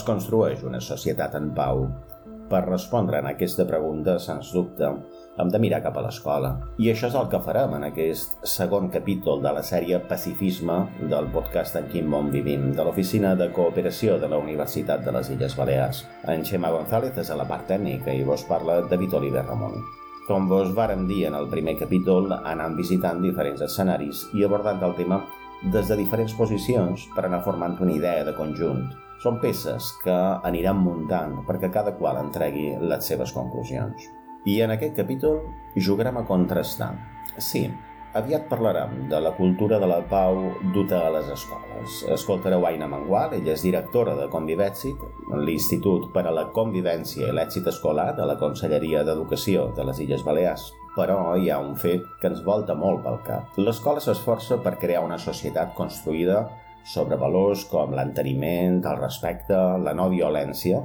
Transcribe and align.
Es 0.00 0.06
construeix 0.08 0.62
una 0.64 0.80
societat 0.80 1.34
en 1.36 1.50
pau? 1.56 1.84
Per 2.50 2.60
respondre 2.64 3.18
a 3.20 3.26
aquesta 3.30 3.66
pregunta, 3.68 4.16
sens 4.18 4.48
dubte, 4.54 4.88
hem 5.38 5.50
de 5.52 5.58
mirar 5.62 5.82
cap 5.84 5.98
a 6.00 6.02
l'escola. 6.02 6.54
I 6.82 6.88
això 6.90 7.10
és 7.10 7.16
el 7.20 7.28
que 7.30 7.40
farem 7.44 7.76
en 7.76 7.84
aquest 7.86 8.40
segon 8.48 8.88
capítol 8.94 9.42
de 9.44 9.52
la 9.54 9.62
sèrie 9.66 10.00
Pacifisme 10.08 10.78
del 11.12 11.28
podcast 11.34 11.76
En 11.78 11.90
quin 11.92 12.08
món 12.10 12.30
vivim, 12.32 12.70
de 12.74 12.86
l'Oficina 12.86 13.34
de 13.38 13.50
Cooperació 13.54 14.16
de 14.22 14.30
la 14.32 14.40
Universitat 14.40 15.04
de 15.04 15.14
les 15.14 15.30
Illes 15.34 15.56
Balears. 15.58 16.00
En 16.32 16.46
Xema 16.48 16.72
González 16.74 17.20
és 17.20 17.30
a 17.30 17.36
la 17.38 17.46
part 17.50 17.68
tècnica 17.70 18.16
i 18.16 18.24
vos 18.26 18.46
parla 18.48 18.80
David 18.88 19.18
Oliver 19.20 19.44
Ramon. 19.44 19.76
Com 20.26 20.48
vos 20.48 20.72
vàrem 20.74 21.04
dir 21.10 21.26
en 21.28 21.36
el 21.36 21.50
primer 21.52 21.76
capítol, 21.78 22.32
anant 22.40 22.78
visitant 22.78 23.20
diferents 23.22 23.62
escenaris 23.68 24.26
i 24.32 24.48
abordant 24.48 24.82
el 24.88 24.96
tema 24.96 25.20
des 25.76 25.92
de 25.92 26.00
diferents 26.00 26.34
posicions 26.40 27.06
per 27.14 27.28
anar 27.28 27.44
formant 27.44 27.76
una 27.84 27.94
idea 28.00 28.24
de 28.24 28.34
conjunt. 28.34 28.88
Són 29.20 29.36
peces 29.40 29.90
que 30.00 30.16
aniran 30.48 30.78
muntant 30.80 31.42
perquè 31.44 31.68
cada 31.72 31.92
qual 31.98 32.16
entregui 32.22 32.70
les 32.80 33.04
seves 33.04 33.34
conclusions. 33.36 34.08
I 34.48 34.62
en 34.64 34.72
aquest 34.72 34.94
capítol 34.96 35.42
jugarem 35.76 36.16
a 36.16 36.24
contrastar. 36.24 36.94
Sí, 37.36 37.66
aviat 38.16 38.46
parlarem 38.48 39.10
de 39.10 39.20
la 39.20 39.34
cultura 39.36 39.78
de 39.78 39.90
la 39.90 40.00
pau 40.08 40.40
duta 40.72 41.02
a 41.04 41.10
les 41.18 41.28
escoles. 41.34 41.98
Escoltareu 42.16 42.64
Aina 42.64 42.88
Mangual, 42.88 43.36
ella 43.36 43.52
és 43.52 43.66
directora 43.66 44.16
de 44.16 44.30
Convivèxit, 44.32 45.04
l'Institut 45.44 46.08
per 46.16 46.24
a 46.24 46.32
la 46.32 46.46
Convivència 46.56 47.28
i 47.28 47.36
l'Èxit 47.36 47.68
Escolar 47.68 48.14
de 48.16 48.24
la 48.24 48.38
Conselleria 48.40 49.04
d'Educació 49.04 49.68
de 49.76 49.84
les 49.84 50.00
Illes 50.00 50.24
Balears. 50.24 50.70
Però 50.96 51.36
hi 51.36 51.52
ha 51.52 51.60
un 51.60 51.76
fet 51.78 52.08
que 52.22 52.32
ens 52.32 52.40
volta 52.42 52.74
molt 52.74 53.04
pel 53.04 53.20
cap. 53.28 53.60
L'escola 53.60 54.00
s'esforça 54.00 54.58
per 54.64 54.78
crear 54.80 55.04
una 55.04 55.20
societat 55.20 55.76
construïda 55.76 56.40
sobre 56.84 57.18
valors 57.20 57.66
com 57.70 57.92
l'enteniment, 57.94 58.80
el 58.84 58.98
respecte, 59.00 59.56
la 59.84 59.94
no 59.96 60.08
violència, 60.12 60.82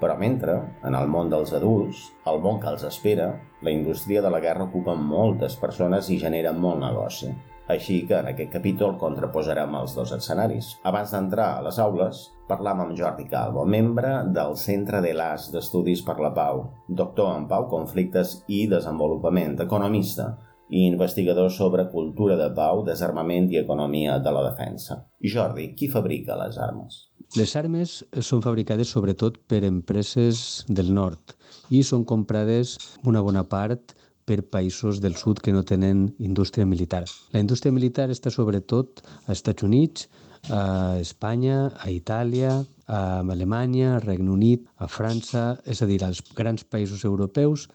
però 0.00 0.16
mentre, 0.20 0.56
en 0.84 0.94
el 0.94 1.08
món 1.08 1.30
dels 1.32 1.54
adults, 1.56 2.06
el 2.28 2.40
món 2.44 2.60
que 2.60 2.68
els 2.68 2.84
espera, 2.84 3.30
la 3.64 3.72
indústria 3.72 4.22
de 4.22 4.30
la 4.32 4.40
guerra 4.44 4.66
ocupa 4.68 4.94
moltes 4.94 5.56
persones 5.56 6.10
i 6.12 6.18
genera 6.20 6.52
molt 6.52 6.82
negoci. 6.82 7.30
Així 7.72 8.04
que 8.06 8.14
en 8.20 8.28
aquest 8.30 8.52
capítol 8.52 8.92
contraposarem 9.00 9.72
els 9.74 9.96
dos 9.96 10.12
escenaris. 10.14 10.76
Abans 10.86 11.10
d'entrar 11.10 11.48
a 11.56 11.62
les 11.66 11.80
aules, 11.82 12.20
parlam 12.46 12.84
amb 12.84 12.94
Jordi 12.98 13.26
Calvo, 13.26 13.64
membre 13.66 14.12
del 14.36 14.54
Centre 14.60 15.00
de 15.02 15.10
l'AS 15.16 15.48
d'Estudis 15.50 16.04
per 16.06 16.20
la 16.22 16.30
Pau, 16.36 16.62
doctor 16.86 17.32
en 17.34 17.48
Pau, 17.50 17.66
Conflictes 17.72 18.36
i 18.46 18.66
Desenvolupament, 18.70 19.58
economista, 19.66 20.28
i 20.68 20.86
investigador 20.86 21.50
sobre 21.50 21.86
cultura 21.90 22.36
de 22.36 22.48
pau, 22.54 22.82
desarmament 22.86 23.50
i 23.52 23.60
economia 23.60 24.18
de 24.18 24.32
la 24.34 24.42
defensa. 24.48 25.04
Jordi, 25.22 25.72
qui 25.78 25.88
fabrica 25.88 26.38
les 26.40 26.58
armes? 26.58 27.04
Les 27.36 27.52
armes 27.58 28.00
són 28.22 28.42
fabricades 28.42 28.90
sobretot 28.94 29.38
per 29.50 29.64
empreses 29.66 30.64
del 30.68 30.92
nord 30.94 31.34
i 31.74 31.82
són 31.82 32.04
comprades 32.06 32.76
una 33.04 33.22
bona 33.22 33.42
part 33.46 33.96
per 34.26 34.42
països 34.50 35.00
del 35.02 35.14
sud 35.14 35.40
que 35.42 35.54
no 35.54 35.62
tenen 35.62 36.08
indústria 36.18 36.66
militar. 36.66 37.04
La 37.32 37.42
indústria 37.42 37.74
militar 37.74 38.08
està 38.10 38.30
sobretot 38.34 39.02
als 39.26 39.38
Estats 39.38 39.66
Units, 39.66 40.08
a 40.50 40.98
Espanya, 41.02 41.70
a 41.82 41.90
Itàlia, 41.90 42.58
a 42.86 43.20
Alemanya, 43.20 43.96
a 43.96 44.00
Regne 44.02 44.30
Unit, 44.30 44.66
a 44.78 44.86
França, 44.90 45.56
és 45.66 45.82
a 45.82 45.86
dir, 45.90 46.02
als 46.04 46.22
grans 46.34 46.66
països 46.66 47.04
europeus, 47.04 47.68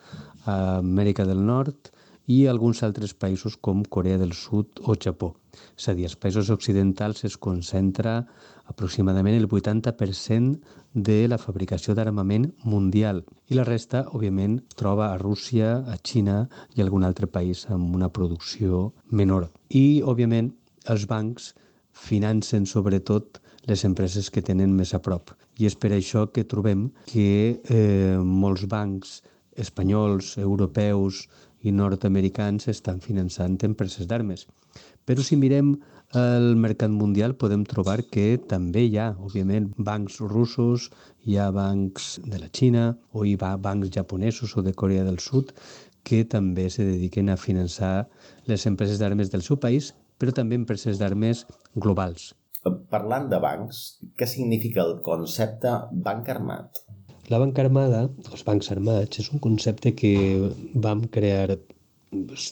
a 0.46 0.80
Amèrica 0.80 1.28
del 1.28 1.44
Nord, 1.46 1.92
i 2.32 2.48
alguns 2.48 2.82
altres 2.88 3.14
països 3.18 3.58
com 3.68 3.84
Corea 3.84 4.20
del 4.22 4.34
Sud 4.38 4.80
o 4.88 4.96
Japó. 4.96 5.34
És 5.76 5.90
a 5.92 5.96
dir, 5.98 6.06
als 6.08 6.16
països 6.16 6.52
occidentals 6.54 7.26
es 7.28 7.36
concentra 7.38 8.22
aproximadament 8.72 9.36
el 9.36 9.50
80% 9.50 10.78
de 10.94 11.18
la 11.28 11.40
fabricació 11.42 11.96
d'armament 11.96 12.50
mundial 12.64 13.24
i 13.52 13.58
la 13.58 13.66
resta, 13.68 14.06
òbviament, 14.16 14.60
troba 14.80 15.10
a 15.12 15.20
Rússia, 15.20 15.80
a 15.84 15.98
Xina 16.00 16.46
i 16.76 16.84
algun 16.84 17.04
altre 17.08 17.28
país 17.28 17.66
amb 17.70 17.96
una 17.96 18.10
producció 18.10 18.92
menor. 19.10 19.50
I, 19.70 20.02
òbviament, 20.04 20.54
els 20.88 21.08
bancs 21.08 21.52
financen 21.92 22.66
sobretot 22.66 23.42
les 23.68 23.84
empreses 23.86 24.32
que 24.32 24.42
tenen 24.42 24.72
més 24.78 24.96
a 24.96 25.02
prop. 25.04 25.36
I 25.60 25.68
és 25.70 25.76
per 25.76 25.92
això 25.94 26.26
que 26.34 26.48
trobem 26.48 26.88
que 27.12 27.28
eh, 27.70 28.18
molts 28.24 28.66
bancs 28.72 29.20
espanyols, 29.62 30.38
europeus, 30.40 31.26
i 31.64 31.72
nord-americans 31.72 32.68
estan 32.72 33.02
finançant 33.04 33.58
empreses 33.68 34.08
d'armes. 34.08 34.48
Però 35.06 35.24
si 35.26 35.38
mirem 35.38 35.76
el 36.18 36.56
mercat 36.60 36.92
mundial 36.92 37.38
podem 37.40 37.64
trobar 37.68 38.02
que 38.14 38.36
també 38.54 38.84
hi 38.88 38.98
ha, 39.00 39.12
òbviament, 39.16 39.70
bancs 39.78 40.20
russos, 40.20 40.90
hi 41.24 41.38
ha 41.38 41.52
bancs 41.56 42.18
de 42.26 42.42
la 42.42 42.50
Xina 42.52 42.90
o 43.14 43.24
hi 43.26 43.38
ha 43.40 43.56
bancs 43.58 43.94
japonesos 43.96 44.58
o 44.58 44.66
de 44.66 44.74
Corea 44.74 45.06
del 45.08 45.20
Sud 45.20 45.54
que 46.04 46.24
també 46.26 46.68
se 46.74 46.84
dediquen 46.84 47.30
a 47.30 47.38
finançar 47.38 48.10
les 48.50 48.66
empreses 48.66 49.00
d'armes 49.00 49.30
del 49.32 49.44
seu 49.46 49.58
país, 49.58 49.94
però 50.18 50.34
també 50.34 50.58
empreses 50.58 51.00
d'armes 51.00 51.46
globals. 51.76 52.32
Parlant 52.94 53.30
de 53.30 53.40
bancs, 53.42 53.78
què 54.18 54.28
significa 54.30 54.84
el 54.84 55.00
concepte 55.06 55.72
banc 55.92 56.28
armat? 56.30 56.82
La 57.32 57.40
banca 57.40 57.62
armada, 57.64 58.00
els 58.36 58.42
bancs 58.48 58.72
armats, 58.74 59.20
és 59.22 59.30
un 59.32 59.40
concepte 59.44 59.94
que 60.00 60.12
vam 60.86 61.06
crear 61.16 61.46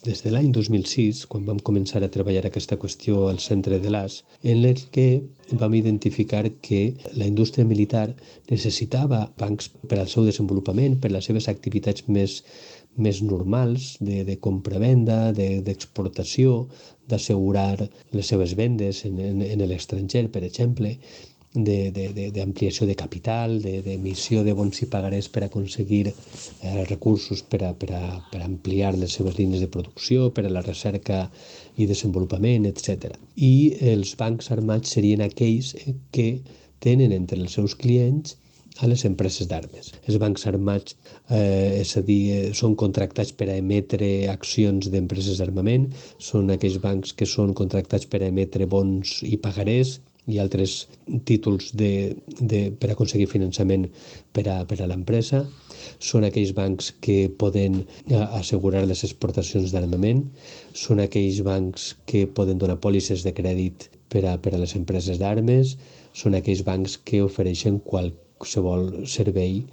des 0.06 0.22
de 0.24 0.32
l'any 0.32 0.54
2006, 0.56 1.26
quan 1.32 1.48
vam 1.50 1.58
començar 1.70 2.00
a 2.06 2.10
treballar 2.14 2.46
aquesta 2.48 2.78
qüestió 2.80 3.26
al 3.28 3.42
centre 3.44 3.80
de 3.84 3.90
l'AS, 3.92 4.22
en 4.54 4.64
el 4.70 4.80
que 4.96 5.08
vam 5.64 5.74
identificar 5.76 6.46
que 6.68 6.80
la 7.20 7.28
indústria 7.28 7.68
militar 7.68 8.06
necessitava 8.52 9.26
bancs 9.42 9.68
per 9.92 10.00
al 10.00 10.08
seu 10.14 10.24
desenvolupament, 10.30 10.96
per 11.04 11.12
les 11.12 11.28
seves 11.28 11.50
activitats 11.52 12.08
més, 12.08 12.38
més 12.96 13.20
normals 13.34 13.90
de, 14.00 14.22
de 14.30 14.38
compra-venda, 14.48 15.20
d'exportació, 15.36 16.56
de, 16.70 16.94
d'assegurar 17.12 17.90
les 18.16 18.32
seves 18.32 18.56
vendes 18.56 19.04
en, 19.10 19.20
en, 19.20 19.44
en 19.44 19.66
l'estranger, 19.74 20.30
per 20.32 20.46
exemple, 20.48 20.96
d'ampliació 21.54 22.86
de, 22.86 22.92
de, 22.92 22.94
de 22.94 22.96
capital, 22.96 23.56
d'emissió 23.62 24.44
de, 24.44 24.52
de 24.52 24.58
bons 24.58 24.82
i 24.84 24.88
pagarés 24.90 25.30
per 25.34 25.44
aconseguir 25.44 26.12
eh, 26.12 26.84
recursos 26.90 27.42
per 27.42 27.64
a, 27.66 27.72
per, 27.74 27.90
a, 27.98 28.20
per 28.30 28.44
ampliar 28.46 28.94
les 28.98 29.16
seves 29.18 29.40
línies 29.40 29.64
de 29.64 29.72
producció, 29.74 30.30
per 30.30 30.46
a 30.46 30.52
la 30.54 30.62
recerca 30.62 31.24
i 31.78 31.88
desenvolupament, 31.90 32.68
etc. 32.70 33.16
I 33.36 33.74
els 33.94 34.14
bancs 34.20 34.52
armats 34.54 34.94
serien 34.94 35.26
aquells 35.26 35.74
eh, 35.80 35.96
que 36.14 36.30
tenen 36.80 37.12
entre 37.18 37.42
els 37.42 37.58
seus 37.58 37.74
clients 37.76 38.38
a 38.80 38.88
les 38.88 39.02
empreses 39.10 39.50
d'armes. 39.50 39.90
Els 40.08 40.20
bancs 40.22 40.46
armats, 40.48 40.96
eh, 41.30 41.82
és 41.82 41.96
a 41.98 42.04
dir, 42.06 42.20
eh, 42.36 42.54
són 42.54 42.76
contractats 42.76 43.34
per 43.34 43.50
a 43.50 43.58
emetre 43.58 44.30
accions 44.32 44.92
d'empreses 44.94 45.42
d'armament, 45.42 45.90
són 46.20 46.54
aquells 46.54 46.78
bancs 46.80 47.12
que 47.18 47.26
són 47.26 47.54
contractats 47.58 48.06
per 48.06 48.22
a 48.22 48.30
emetre 48.30 48.70
bons 48.70 49.24
i 49.24 49.36
pagarés, 49.42 49.98
i 50.28 50.38
altres 50.40 50.88
títols 51.26 51.72
de, 51.78 52.16
de, 52.40 52.62
per 52.80 52.92
aconseguir 52.94 53.28
finançament 53.32 53.88
per 54.36 54.46
a, 54.52 54.58
per 54.70 54.80
a 54.82 54.88
l'empresa. 54.90 55.44
Són 56.04 56.26
aquells 56.28 56.52
bancs 56.58 56.92
que 57.04 57.18
poden 57.42 57.82
eh, 57.82 58.20
assegurar 58.40 58.86
les 58.88 59.04
exportacions 59.08 59.74
d'armament, 59.74 60.26
són 60.74 61.02
aquells 61.04 61.42
bancs 61.46 61.94
que 62.10 62.26
poden 62.28 62.62
donar 62.62 62.80
pòlisses 62.84 63.26
de 63.26 63.34
crèdit 63.36 63.90
per 64.12 64.26
a, 64.26 64.38
per 64.38 64.56
a 64.56 64.62
les 64.62 64.76
empreses 64.80 65.22
d'armes, 65.22 65.78
són 66.14 66.38
aquells 66.38 66.66
bancs 66.68 66.98
que 67.06 67.24
ofereixen 67.26 67.80
qualsevol 67.86 69.06
servei 69.08 69.64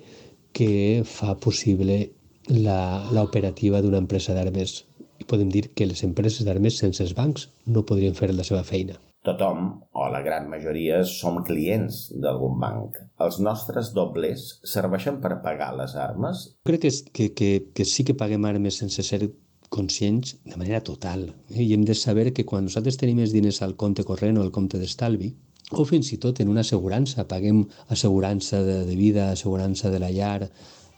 que 0.57 1.03
fa 1.05 1.35
possible 1.37 2.07
l'operativa 2.49 3.83
d'una 3.83 4.01
empresa 4.05 4.37
d'armes. 4.37 4.85
I 5.21 5.25
podem 5.29 5.51
dir 5.53 5.67
que 5.75 5.89
les 5.89 6.05
empreses 6.07 6.47
d'armes 6.47 6.79
sense 6.81 7.03
els 7.03 7.17
bancs 7.17 7.49
no 7.67 7.85
podrien 7.89 8.15
fer 8.15 8.31
la 8.33 8.45
seva 8.47 8.63
feina 8.65 9.01
tothom, 9.27 9.67
o 9.93 10.09
la 10.13 10.23
gran 10.25 10.47
majoria, 10.51 11.03
som 11.05 11.43
clients 11.47 12.07
d'algun 12.23 12.61
banc. 12.63 13.01
Els 13.23 13.41
nostres 13.43 13.93
dobles 13.97 14.47
serveixen 14.75 15.21
per 15.23 15.41
pagar 15.45 15.73
les 15.79 15.97
armes? 16.01 16.47
Crec 16.69 16.87
que, 16.87 16.93
que, 17.13 17.33
que, 17.39 17.51
que 17.75 17.89
sí 17.89 18.07
que 18.07 18.17
paguem 18.19 18.47
armes 18.49 18.79
sense 18.83 19.05
ser 19.07 19.27
conscients 19.69 20.37
de 20.45 20.57
manera 20.57 20.81
total. 20.81 21.27
I 21.51 21.73
hem 21.75 21.85
de 21.85 21.95
saber 21.99 22.31
que 22.33 22.47
quan 22.47 22.69
nosaltres 22.69 22.99
tenim 23.01 23.21
els 23.25 23.35
diners 23.35 23.63
al 23.67 23.75
compte 23.77 24.07
corrent 24.07 24.39
o 24.39 24.47
al 24.47 24.55
compte 24.55 24.79
d'estalvi, 24.79 25.33
o 25.75 25.85
fins 25.85 26.13
i 26.15 26.21
tot 26.23 26.41
en 26.41 26.53
una 26.53 26.63
assegurança. 26.63 27.27
Paguem 27.27 27.65
assegurança 27.91 28.63
de, 28.63 28.85
de 28.87 28.97
vida, 28.97 29.33
assegurança 29.33 29.91
de 29.91 29.99
la 30.03 30.13
llar, 30.15 30.51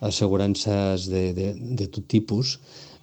assegurances 0.05 1.09
de, 1.11 1.33
de, 1.35 1.53
de 1.81 1.89
tot 1.89 2.07
tipus, 2.07 2.59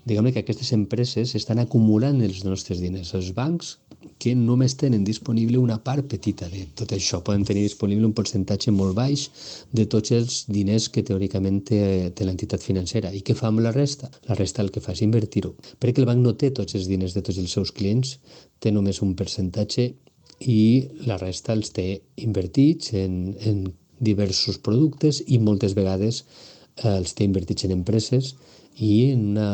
diguem 0.05 0.29
que 0.31 0.43
aquestes 0.43 0.71
empreses 0.77 1.33
estan 1.35 1.59
acumulant 1.59 2.21
els 2.21 2.43
nostres 2.45 2.79
diners. 2.83 3.15
Els 3.17 3.33
bancs 3.35 3.75
que 4.19 4.33
només 4.35 4.75
tenen 4.79 5.03
disponible 5.07 5.59
una 5.61 5.77
part 5.83 6.07
petita 6.11 6.47
de 6.51 6.65
tot 6.77 6.93
això. 6.95 7.21
Poden 7.25 7.45
tenir 7.47 7.65
disponible 7.65 8.07
un 8.07 8.15
percentatge 8.17 8.73
molt 8.75 8.95
baix 8.97 9.27
de 9.75 9.85
tots 9.91 10.13
els 10.15 10.39
diners 10.47 10.89
que 10.89 11.03
teòricament 11.05 11.61
té, 11.69 11.81
té 12.15 12.27
l'entitat 12.27 12.63
financera. 12.63 13.11
I 13.13 13.21
què 13.25 13.35
fa 13.37 13.51
amb 13.51 13.63
la 13.65 13.73
resta? 13.75 14.09
La 14.29 14.37
resta 14.39 14.63
el 14.63 14.71
que 14.71 14.83
fa 14.83 14.95
és 14.95 15.03
invertir-ho. 15.05 15.55
Perquè 15.79 16.03
el 16.03 16.09
banc 16.09 16.23
no 16.23 16.35
té 16.39 16.51
tots 16.55 16.77
els 16.79 16.89
diners 16.91 17.15
de 17.17 17.23
tots 17.25 17.39
els 17.41 17.53
seus 17.57 17.73
clients, 17.75 18.17
té 18.59 18.71
només 18.71 19.01
un 19.05 19.15
percentatge 19.19 19.91
i 20.41 20.59
la 21.07 21.17
resta 21.21 21.53
els 21.55 21.71
té 21.75 21.87
invertits 22.21 22.93
en, 22.97 23.35
en 23.39 23.65
diversos 23.99 24.59
productes 24.59 25.21
i 25.27 25.39
moltes 25.39 25.75
vegades 25.77 26.23
eh, 26.83 26.97
els 26.97 27.15
té 27.15 27.23
invertits 27.27 27.67
en 27.67 27.75
empreses 27.77 28.35
i 28.75 29.11
en 29.13 29.29
una 29.31 29.49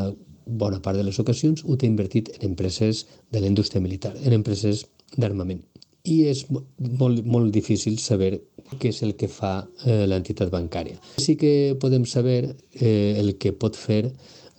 bona 0.45 0.81
part 0.81 0.97
de 0.97 1.05
les 1.07 1.19
ocasions 1.19 1.63
ho 1.65 1.77
té 1.77 1.87
invertit 1.89 2.31
en 2.37 2.49
empreses 2.51 3.05
de 3.31 3.41
la 3.41 3.47
indústria 3.47 3.81
militar, 3.81 4.13
en 4.23 4.33
empreses 4.33 4.85
d'armament. 5.17 5.61
I 6.03 6.23
és 6.31 6.45
molt, 6.49 7.25
molt 7.25 7.51
difícil 7.53 7.99
saber 8.01 8.39
què 8.79 8.89
és 8.89 9.01
el 9.05 9.13
que 9.19 9.29
fa 9.29 9.67
eh, 9.85 10.05
l'entitat 10.09 10.49
bancària. 10.53 10.97
Sí 11.21 11.35
que 11.37 11.75
podem 11.81 12.07
saber 12.09 12.55
eh, 12.73 13.17
el 13.19 13.35
que 13.37 13.51
pot 13.53 13.77
fer 13.77 14.05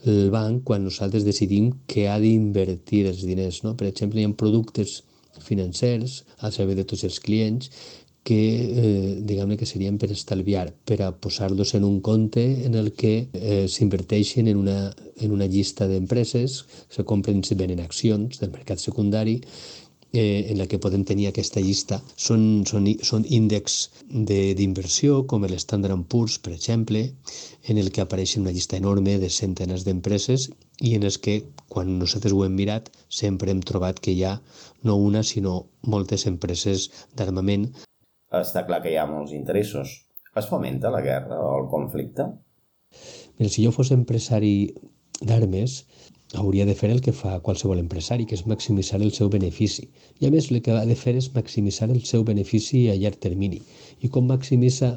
el 0.05 0.31
banc 0.35 0.65
quan 0.67 0.85
nosaltres 0.85 1.25
decidim 1.25 1.71
que 1.87 2.09
ha 2.11 2.19
d'invertir 2.23 3.07
els 3.11 3.25
diners. 3.27 3.63
No? 3.67 3.75
Per 3.79 3.89
exemple, 3.89 4.21
hi 4.21 4.29
ha 4.29 4.37
productes 4.39 5.01
financers 5.43 6.23
al 6.45 6.53
servei 6.53 6.77
de 6.77 6.85
tots 6.85 7.05
els 7.09 7.19
clients 7.23 7.71
que 8.23 8.39
eh, 8.39 9.21
diguem 9.27 9.57
que 9.59 9.67
serien 9.67 9.99
per 9.99 10.13
estalviar, 10.15 10.69
per 10.87 11.01
a 11.03 11.11
posar-los 11.13 11.75
en 11.75 11.85
un 11.85 12.01
compte 12.01 12.45
en 12.67 12.79
el 12.79 12.93
que 12.95 13.29
eh, 13.35 13.67
s'inverteixen 13.67 14.47
en, 14.49 14.61
una, 14.63 14.79
en 15.19 15.35
una 15.35 15.51
llista 15.51 15.89
d'empreses, 15.91 16.63
se 16.89 17.05
compren, 17.05 17.43
se 17.43 17.59
venen 17.59 17.83
accions 17.83 18.39
del 18.39 18.55
mercat 18.55 18.79
secundari 18.79 19.41
eh, 20.13 20.47
en 20.51 20.59
la 20.59 20.69
que 20.69 20.79
podem 20.79 21.03
tenir 21.09 21.27
aquesta 21.29 21.61
llista. 21.61 21.99
Són, 22.15 22.63
són, 22.69 22.87
són 23.03 23.27
índexs 23.27 23.91
d'inversió, 24.07 25.23
com 25.27 25.47
l'Standard 25.49 26.07
Poor's, 26.07 26.39
per 26.39 26.55
exemple, 26.55 27.09
en 27.67 27.79
el 27.83 27.91
que 27.91 28.05
apareix 28.05 28.37
una 28.39 28.55
llista 28.55 28.79
enorme 28.79 29.19
de 29.19 29.31
centenes 29.31 29.83
d'empreses 29.89 30.51
i 30.81 30.95
en 30.99 31.09
els 31.09 31.19
que, 31.19 31.41
quan 31.69 31.99
nosaltres 31.99 32.35
ho 32.37 32.45
hem 32.47 32.55
mirat, 32.55 32.93
sempre 33.09 33.51
hem 33.51 33.63
trobat 33.67 33.99
que 33.99 34.15
hi 34.15 34.23
ha 34.29 34.37
no 34.87 34.99
una, 35.11 35.27
sinó 35.27 35.65
moltes 35.83 36.29
empreses 36.31 36.91
d'armament 37.17 37.73
està 38.41 38.65
clar 38.69 38.81
que 38.83 38.93
hi 38.93 38.97
ha 38.97 39.09
molts 39.09 39.35
interessos. 39.37 39.93
Es 40.37 40.49
fomenta 40.49 40.91
la 40.91 41.03
guerra 41.05 41.39
o 41.45 41.53
el 41.61 41.69
conflicte? 41.69 42.31
Mira, 43.39 43.51
si 43.53 43.65
jo 43.65 43.73
fos 43.75 43.93
empresari 43.93 44.73
d'armes, 45.21 45.83
hauria 46.41 46.65
de 46.65 46.75
fer 46.75 46.91
el 46.91 47.03
que 47.05 47.13
fa 47.13 47.39
qualsevol 47.45 47.81
empresari, 47.83 48.25
que 48.27 48.37
és 48.39 48.47
maximitzar 48.49 49.01
el 49.03 49.13
seu 49.13 49.29
benefici. 49.33 49.89
I 50.21 50.29
a 50.29 50.33
més, 50.35 50.51
el 50.51 50.63
que 50.65 50.73
ha 50.73 50.85
de 50.89 50.97
fer 50.97 51.15
és 51.21 51.29
maximitzar 51.35 51.91
el 51.93 52.03
seu 52.09 52.25
benefici 52.25 52.87
a 52.89 52.97
llarg 52.97 53.21
termini. 53.21 53.61
I 54.01 54.09
com 54.09 54.29
maximitza 54.31 54.95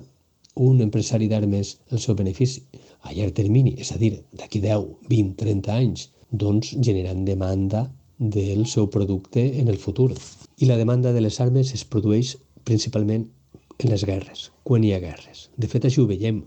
un 0.55 0.79
empresari 0.85 1.27
d'armes 1.27 1.75
el 1.91 1.99
seu 1.99 2.15
benefici? 2.15 2.63
A 3.03 3.13
llarg 3.13 3.35
termini, 3.35 3.75
és 3.83 3.91
a 3.91 3.99
dir, 3.99 4.13
d'aquí 4.39 4.63
10, 4.63 4.87
20, 5.11 5.35
30 5.43 5.75
anys, 5.75 6.09
doncs 6.31 6.71
generant 6.79 7.25
demanda 7.27 7.85
del 8.17 8.65
seu 8.71 8.87
producte 8.89 9.43
en 9.59 9.67
el 9.67 9.77
futur. 9.77 10.13
I 10.57 10.71
la 10.71 10.77
demanda 10.79 11.11
de 11.11 11.21
les 11.21 11.41
armes 11.43 11.73
es 11.75 11.83
produeix 11.83 12.37
principalment 12.65 13.29
en 13.77 13.91
les 13.91 14.03
guerres, 14.07 14.49
quan 14.63 14.83
hi 14.83 14.93
ha 14.95 15.03
guerres. 15.03 15.49
De 15.57 15.69
fet, 15.71 15.85
això 15.87 16.03
ho 16.03 16.09
veiem 16.11 16.43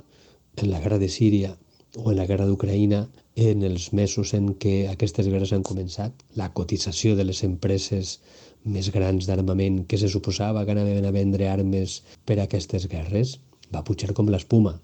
en 0.59 0.71
la 0.71 0.81
guerra 0.83 0.99
de 0.99 1.09
Síria 1.09 1.55
o 1.97 2.11
en 2.11 2.19
la 2.19 2.27
guerra 2.29 2.47
d'Ucraïna, 2.47 3.07
en 3.39 3.63
els 3.65 3.93
mesos 3.95 4.35
en 4.35 4.53
què 4.61 4.89
aquestes 4.91 5.29
guerres 5.31 5.53
han 5.55 5.65
començat, 5.67 6.13
la 6.37 6.51
cotització 6.53 7.15
de 7.17 7.25
les 7.25 7.43
empreses 7.47 8.19
més 8.65 8.91
grans 8.95 9.29
d'armament 9.29 9.85
que 9.89 9.99
se 10.01 10.11
suposava 10.11 10.65
que 10.67 10.75
anaven 10.75 11.07
a 11.07 11.15
vendre 11.15 11.49
armes 11.49 12.03
per 12.27 12.39
a 12.39 12.49
aquestes 12.49 12.89
guerres 12.91 13.39
va 13.75 13.85
pujar 13.85 14.15
com 14.17 14.29
l'espuma. 14.29 14.75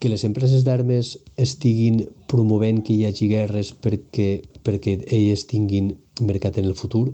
Que 0.00 0.08
les 0.08 0.24
empreses 0.24 0.64
d'armes 0.64 1.16
estiguin 1.36 2.02
promovent 2.28 2.82
que 2.84 2.94
hi 2.96 3.06
hagi 3.06 3.28
guerres 3.30 3.72
perquè, 3.84 4.30
perquè 4.64 4.98
elles 5.06 5.46
tinguin 5.46 5.94
mercat 6.20 6.58
en 6.58 6.70
el 6.70 6.76
futur, 6.76 7.10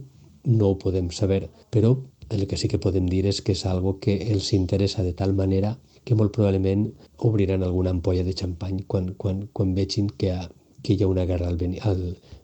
no 0.46 0.70
ho 0.70 0.78
podem 0.78 1.10
saber, 1.10 1.48
però 1.74 1.96
el 2.30 2.46
que 2.46 2.56
sí 2.56 2.68
que 2.68 2.82
podem 2.82 3.06
dir 3.10 3.24
és 3.30 3.40
que 3.42 3.54
és 3.54 3.64
algo 3.66 3.98
que 4.02 4.16
els 4.32 4.52
interessa 4.56 5.04
de 5.06 5.14
tal 5.14 5.34
manera 5.34 5.76
que 6.06 6.14
molt 6.14 6.34
probablement 6.34 6.86
obriran 7.28 7.62
alguna 7.62 7.90
ampolla 7.94 8.24
de 8.24 8.34
xampany 8.34 8.84
quan, 8.86 9.14
quan, 9.18 9.46
quan 9.52 9.74
vegin 9.74 10.08
que, 10.18 10.32
ha, 10.32 10.46
que 10.82 10.94
hi 10.94 11.02
ha 11.02 11.10
una 11.10 11.26
guerra 11.26 11.48
al, 11.50 11.58
al, 11.82 12.02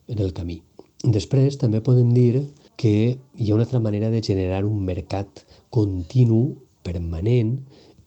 en 0.09 0.19
el 0.19 0.33
camí. 0.35 0.61
Després 1.03 1.59
també 1.59 1.81
podem 1.83 2.11
dir 2.15 2.49
que 2.77 2.93
hi 3.39 3.51
ha 3.51 3.55
una 3.55 3.67
altra 3.67 3.81
manera 3.81 4.11
de 4.11 4.23
generar 4.23 4.65
un 4.67 4.83
mercat 4.87 5.45
continu, 5.71 6.57
permanent 6.83 7.57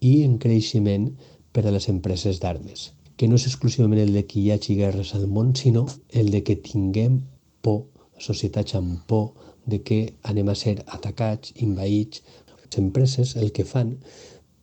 i 0.04 0.24
en 0.25 0.38
creixement 0.44 1.10
per 1.56 1.63
a 1.66 1.71
les 1.71 1.88
empreses 1.92 2.42
d'armes, 2.44 2.92
que 3.16 3.28
no 3.31 3.39
és 3.39 3.48
exclusivament 3.48 4.01
el 4.04 4.13
de 4.16 4.25
que 4.28 4.42
hi 4.42 4.51
hagi 4.51 4.75
guerres 4.80 5.13
al 5.16 5.28
món, 5.31 5.56
sinó 5.56 5.86
el 6.12 6.31
de 6.36 6.44
que 6.44 6.60
tinguem 6.60 7.21
por, 7.63 7.86
societats 8.19 8.75
amb 8.75 9.00
por 9.07 9.31
de 9.66 9.82
que 9.82 10.00
anem 10.24 10.50
a 10.50 10.56
ser 10.56 10.78
atacats, 10.86 11.54
invaïts. 11.62 12.24
Les 12.66 12.80
empreses 12.82 13.36
el 13.40 13.52
que 13.56 13.66
fan 13.66 13.96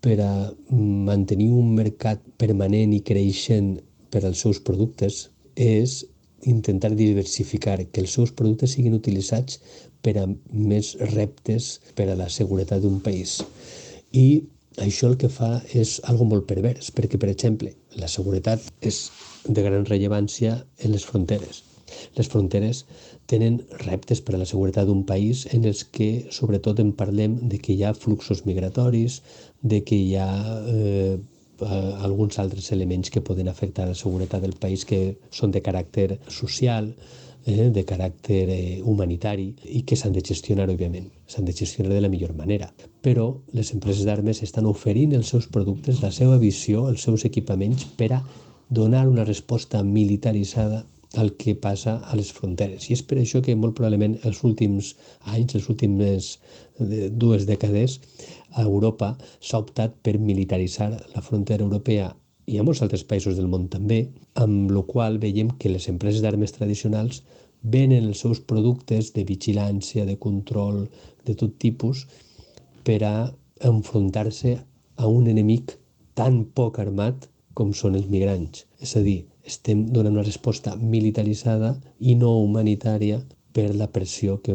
per 0.03 0.19
a 0.21 0.33
mantenir 0.71 1.51
un 1.55 1.75
mercat 1.77 2.23
permanent 2.39 2.93
i 2.93 3.03
creixent 3.07 3.77
per 4.13 4.25
als 4.27 4.43
seus 4.45 4.61
productes 4.61 5.29
és 5.57 6.03
intentar 6.51 6.91
diversificar, 6.99 7.79
que 7.93 8.03
els 8.03 8.15
seus 8.19 8.33
productes 8.35 8.75
siguin 8.75 8.99
utilitzats 8.99 9.61
per 10.03 10.17
a 10.19 10.27
més 10.51 10.97
reptes 11.15 11.79
per 11.95 12.09
a 12.11 12.19
la 12.19 12.29
seguretat 12.29 12.83
d'un 12.83 12.99
país. 13.01 13.39
I 14.13 14.43
això 14.83 15.13
el 15.13 15.19
que 15.21 15.31
fa 15.31 15.61
és 15.73 16.01
algo 16.11 16.27
molt 16.27 16.49
pervers, 16.51 16.91
perquè, 16.91 17.21
per 17.21 17.31
exemple, 17.31 17.75
la 17.95 18.11
seguretat 18.11 18.65
és 18.81 19.05
de 19.47 19.63
gran 19.63 19.87
rellevància 19.87 20.59
en 20.83 20.97
les 20.97 21.07
fronteres. 21.07 21.63
Les 22.17 22.29
fronteres 22.29 22.85
tenen 23.31 23.61
reptes 23.87 24.21
per 24.21 24.37
a 24.37 24.43
la 24.43 24.49
seguretat 24.49 24.89
d'un 24.89 25.05
país 25.09 25.47
en 25.53 25.67
els 25.69 25.85
que 25.85 26.27
sobretot 26.31 26.81
en 26.81 26.93
parlem 26.93 27.39
de 27.49 27.59
que 27.62 27.75
hi 27.75 27.85
ha 27.85 27.94
fluxos 27.94 28.44
migratoris, 28.47 29.22
de 29.63 29.82
que 29.87 29.96
hi 29.96 30.17
ha 30.17 30.31
eh, 30.69 31.17
alguns 32.03 32.39
altres 32.39 32.72
elements 32.72 33.11
que 33.11 33.22
poden 33.22 33.49
afectar 33.49 33.87
la 33.87 33.99
seguretat 33.99 34.43
del 34.43 34.56
país 34.58 34.84
que 34.84 35.17
són 35.31 35.53
de 35.55 35.63
caràcter 35.63 36.19
social, 36.29 36.91
eh, 37.46 37.70
de 37.70 37.84
caràcter 37.84 38.44
eh, 38.51 38.81
humanitari 38.84 39.53
i 39.65 39.82
que 39.87 39.96
s'han 39.96 40.13
de 40.13 40.22
gestionar, 40.25 40.69
òbviament. 40.70 41.11
S'han 41.27 41.46
de 41.46 41.55
gestionar 41.56 41.93
de 41.93 42.01
la 42.01 42.11
millor 42.13 42.34
manera. 42.34 42.72
Però 43.03 43.29
les 43.53 43.72
empreses 43.75 44.06
d'armes 44.06 44.43
estan 44.43 44.67
oferint 44.67 45.15
els 45.17 45.29
seus 45.34 45.46
productes, 45.46 46.03
la 46.03 46.13
seva 46.13 46.39
visió, 46.39 46.89
els 46.89 47.03
seus 47.03 47.25
equipaments 47.25 47.87
per 47.99 48.13
a 48.13 48.22
donar 48.69 49.06
una 49.08 49.25
resposta 49.25 49.82
militaritzada 49.82 50.87
el 51.21 51.35
que 51.37 51.55
passa 51.55 51.99
a 52.09 52.17
les 52.17 52.31
fronteres. 52.33 52.89
I 52.89 52.97
és 52.97 53.03
per 53.05 53.19
això 53.21 53.43
que 53.45 53.57
molt 53.59 53.77
probablement 53.77 54.17
els 54.29 54.43
últims 54.49 54.95
anys, 55.35 55.55
les 55.59 55.69
últimes 55.69 56.33
eh, 56.81 57.09
dues 57.11 57.47
dècades, 57.49 57.99
a 58.53 58.65
Europa 58.65 59.13
s'ha 59.41 59.61
optat 59.61 59.99
per 60.05 60.19
militaritzar 60.19 60.91
la 61.15 61.25
frontera 61.25 61.65
europea 61.65 62.11
i 62.47 62.59
a 62.59 62.65
molts 62.67 62.83
altres 62.85 63.05
països 63.09 63.37
del 63.39 63.49
món 63.49 63.69
també, 63.73 64.01
amb 64.35 64.73
la 64.75 64.83
qual 64.89 65.19
veiem 65.23 65.53
que 65.59 65.71
les 65.71 65.89
empreses 65.93 66.25
d'armes 66.25 66.55
tradicionals 66.57 67.23
venen 67.63 68.09
els 68.09 68.23
seus 68.25 68.41
productes 68.41 69.13
de 69.15 69.25
vigilància, 69.25 70.05
de 70.05 70.19
control, 70.19 70.89
de 71.27 71.37
tot 71.39 71.55
tipus, 71.63 72.07
per 72.83 72.99
a 73.07 73.15
enfrontar-se 73.63 74.57
a 74.97 75.07
un 75.07 75.29
enemic 75.31 75.77
tan 76.19 76.43
poc 76.57 76.81
armat 76.83 77.29
com 77.55 77.71
són 77.73 77.95
els 77.95 78.09
migrants. 78.11 78.67
És 78.83 78.97
a 78.99 79.05
dir, 79.07 79.23
estem 79.46 79.87
donant 79.91 80.17
una 80.17 80.27
resposta 80.27 80.75
militaritzada 80.77 81.75
i 82.01 82.15
no 82.19 82.34
humanitària 82.43 83.20
per 83.53 83.69
la 83.77 83.89
pressió 83.93 84.39
que 84.44 84.55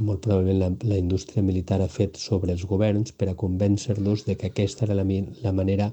molt 0.00 0.22
probablement 0.24 0.60
la, 0.62 0.68
la 0.88 0.98
indústria 0.98 1.42
militar 1.44 1.80
ha 1.84 1.90
fet 1.92 2.16
sobre 2.16 2.54
els 2.54 2.64
governs 2.66 3.12
per 3.12 3.28
a 3.30 3.36
convèncer-los 3.36 4.24
de 4.28 4.36
que 4.40 4.48
aquesta 4.48 4.86
era 4.86 4.96
la, 4.96 5.04
la 5.42 5.52
manera 5.52 5.90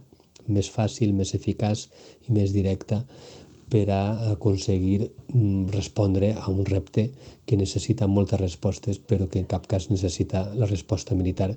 més 0.47 0.69
fàcil, 0.71 1.13
més 1.13 1.33
eficaç 1.35 1.87
i 2.29 2.35
més 2.37 2.53
directa 2.53 3.01
per 3.71 3.87
a 3.89 4.31
aconseguir 4.31 5.09
mm, 5.33 5.73
respondre 5.73 6.35
a 6.37 6.51
un 6.51 6.63
repte 6.69 7.09
que 7.45 7.57
necessita 7.57 8.07
moltes 8.07 8.39
respostes 8.39 9.01
però 9.01 9.27
que 9.27 9.41
en 9.41 9.49
cap 9.49 9.65
cas 9.67 9.89
necessita 9.89 10.45
la 10.53 10.69
resposta 10.69 11.17
militar. 11.17 11.55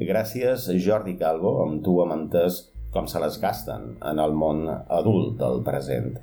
Gràcies, 0.00 0.70
Jordi 0.80 1.18
Calvo. 1.20 1.58
Amb 1.66 1.84
tu 1.84 1.98
hem 2.00 2.14
entès 2.16 2.69
com 2.94 3.06
se 3.06 3.20
les 3.22 3.38
gasten 3.42 3.94
en 4.02 4.18
el 4.18 4.34
món 4.34 4.66
adult 4.70 5.36
del 5.38 5.62
present. 5.66 6.16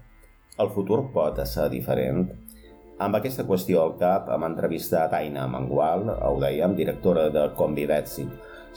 El 0.57 0.71
futur 0.73 1.03
pot 1.13 1.39
ser 1.45 1.69
diferent? 1.71 2.27
Amb 2.97 3.19
aquesta 3.19 3.45
qüestió 3.45 3.83
al 3.83 3.93
cap 3.99 4.31
hem 4.33 4.43
entrevistat 4.47 5.13
Aina 5.13 5.45
Mangual, 5.47 6.07
ho 6.09 6.37
dèiem, 6.41 6.73
directora 6.75 7.27
de 7.29 7.43
Convivetsi, 7.57 8.25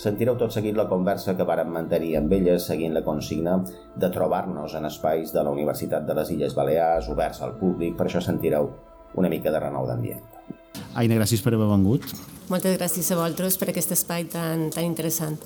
sentireu 0.01 0.37
tot 0.41 0.53
seguit 0.53 0.77
la 0.77 0.87
conversa 0.89 1.35
que 1.37 1.47
vàrem 1.49 1.73
mantenir 1.73 2.15
amb 2.19 2.33
elles 2.37 2.67
seguint 2.69 2.93
la 2.97 3.05
consigna 3.05 3.59
de 3.97 4.11
trobar-nos 4.13 4.77
en 4.77 4.89
espais 4.89 5.33
de 5.33 5.45
la 5.45 5.53
Universitat 5.53 6.05
de 6.09 6.17
les 6.21 6.33
Illes 6.37 6.57
Balears, 6.57 7.09
oberts 7.13 7.41
al 7.45 7.57
públic, 7.61 7.97
per 7.97 8.09
això 8.09 8.21
sentireu 8.25 8.71
una 9.21 9.33
mica 9.33 9.53
de 9.53 9.61
renou 9.61 9.89
d'ambient. 9.89 10.23
Aina, 11.01 11.17
gràcies 11.17 11.43
per 11.43 11.55
haver 11.55 11.69
vengut. 11.71 12.05
Moltes 12.51 12.77
gràcies 12.77 13.09
a 13.11 13.19
vosaltres 13.19 13.57
per 13.61 13.71
aquest 13.73 13.93
espai 13.97 14.29
tan, 14.31 14.69
tan 14.75 14.85
interessant. 14.85 15.41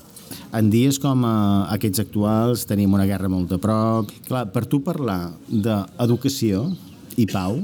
En 0.55 0.71
dies 0.71 1.01
com 1.03 1.25
eh, 1.27 1.31
aquests 1.75 2.03
actuals 2.05 2.67
tenim 2.71 2.95
una 2.95 3.07
guerra 3.11 3.31
molt 3.31 3.53
a 3.57 3.59
prop. 3.59 4.13
Clar, 4.29 4.47
per 4.55 4.65
tu 4.71 4.81
parlar 4.87 5.35
d'educació 5.49 6.69
i 7.17 7.27
pau 7.31 7.59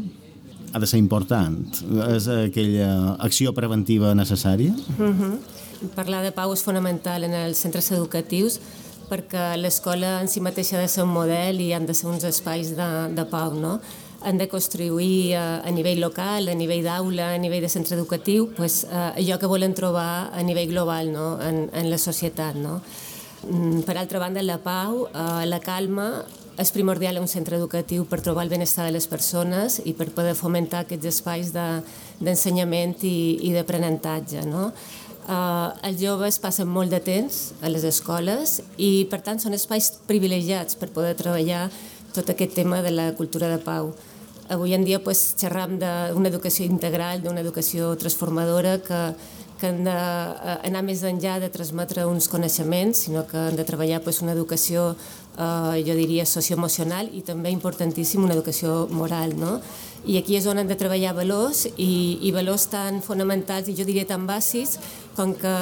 ha 0.73 0.79
de 0.79 0.87
ser 0.87 1.01
important. 1.03 1.59
És 2.11 2.29
aquella 2.31 3.17
acció 3.23 3.55
preventiva 3.55 4.15
necessària? 4.15 4.75
Uh 4.99 5.11
-huh. 5.11 5.35
Parlar 5.95 6.23
de 6.23 6.33
pau 6.33 6.53
és 6.53 6.63
fonamental 6.63 7.25
en 7.25 7.33
els 7.33 7.59
centres 7.59 7.91
educatius 7.91 8.61
perquè 9.11 9.57
l'escola 9.57 10.21
en 10.21 10.29
si 10.29 10.41
mateixa 10.41 10.77
ha 10.77 10.81
de 10.81 10.89
ser 10.89 11.03
un 11.03 11.11
model 11.11 11.61
i 11.61 11.73
han 11.73 11.87
de 11.87 11.95
ser 11.95 12.07
uns 12.07 12.25
espais 12.25 12.77
de, 12.77 12.91
de 13.17 13.25
pau, 13.25 13.55
no? 13.55 13.81
Han 14.23 14.39
de 14.39 14.49
construir 14.49 15.35
a, 15.37 15.61
a 15.65 15.71
nivell 15.71 16.01
local, 16.01 16.49
a 16.49 16.55
nivell 16.55 16.85
d'aula, 16.85 17.33
a 17.35 17.39
nivell 17.41 17.65
de 17.65 17.71
centre 17.73 17.97
educatiu, 17.97 18.51
pues, 18.57 18.85
eh, 18.85 19.23
allò 19.23 19.39
que 19.41 19.49
volen 19.49 19.75
trobar 19.75 20.31
a 20.33 20.43
nivell 20.43 20.69
global 20.69 21.13
no? 21.13 21.41
en, 21.41 21.69
en 21.73 21.91
la 21.91 21.99
societat. 21.99 22.57
No? 22.57 22.81
Mm, 23.49 23.83
per 23.89 23.97
altra 23.97 24.21
banda, 24.21 24.43
la 24.43 24.59
pau, 24.61 25.07
eh, 25.09 25.47
la 25.49 25.61
calma, 25.65 26.11
és 26.61 26.73
primordial 26.75 27.17
a 27.17 27.23
un 27.25 27.29
centre 27.31 27.57
educatiu 27.57 28.05
per 28.05 28.21
trobar 28.21 28.45
el 28.45 28.53
benestar 28.53 28.85
de 28.85 28.93
les 28.93 29.07
persones 29.09 29.79
i 29.89 29.95
per 29.97 30.11
poder 30.13 30.35
fomentar 30.37 30.85
aquests 30.85 31.09
espais 31.09 31.53
d'ensenyament 31.55 32.99
de, 33.01 33.09
i, 33.09 33.49
i 33.49 33.55
d'aprenentatge. 33.57 34.45
No? 34.45 34.69
Uh, 35.31 35.71
els 35.87 36.01
joves 36.01 36.41
passen 36.43 36.69
molt 36.69 36.91
de 36.91 36.99
temps 37.05 37.39
a 37.63 37.71
les 37.71 37.85
escoles 37.87 38.59
i, 38.77 39.07
per 39.09 39.21
tant, 39.25 39.39
són 39.39 39.55
espais 39.55 39.93
privilegiats 40.09 40.77
per 40.77 40.91
poder 40.93 41.15
treballar 41.17 41.69
tot 42.13 42.33
aquest 42.33 42.57
tema 42.57 42.81
de 42.83 42.91
la 42.91 43.13
cultura 43.15 43.49
de 43.53 43.61
pau. 43.63 43.93
Avui 44.51 44.75
en 44.75 44.83
dia 44.83 44.99
pues, 44.99 45.37
xerram 45.39 45.77
d'una 45.79 46.27
educació 46.27 46.65
integral, 46.67 47.21
d'una 47.23 47.39
educació 47.39 47.93
transformadora 47.95 48.81
que, 48.83 48.99
que 49.61 49.69
han 49.69 49.85
d'anar 49.87 50.81
més 50.83 51.05
enllà 51.07 51.37
de 51.39 51.51
transmetre 51.55 52.03
uns 52.11 52.27
coneixements, 52.33 53.05
sinó 53.07 53.23
que 53.31 53.39
han 53.39 53.55
de 53.55 53.67
treballar 53.69 54.01
pues, 54.03 54.19
una 54.25 54.35
educació, 54.35 54.97
eh, 55.37 55.79
jo 55.87 55.95
diria, 55.95 56.25
socioemocional 56.27 57.13
i 57.15 57.23
també 57.23 57.53
importantíssim 57.55 58.25
una 58.27 58.35
educació 58.35 58.89
moral. 58.91 59.37
No? 59.39 59.61
I 60.03 60.19
aquí 60.19 60.35
és 60.35 60.51
on 60.51 60.59
han 60.59 60.67
de 60.67 60.79
treballar 60.81 61.15
valors 61.15 61.69
i, 61.77 62.19
i 62.27 62.35
valors 62.35 62.67
tan 62.75 62.99
fonamentals 63.07 63.71
i 63.71 63.77
jo 63.79 63.87
diria 63.87 64.09
tan 64.09 64.27
bàsics 64.27 64.81
com 65.15 65.37
que 65.39 65.55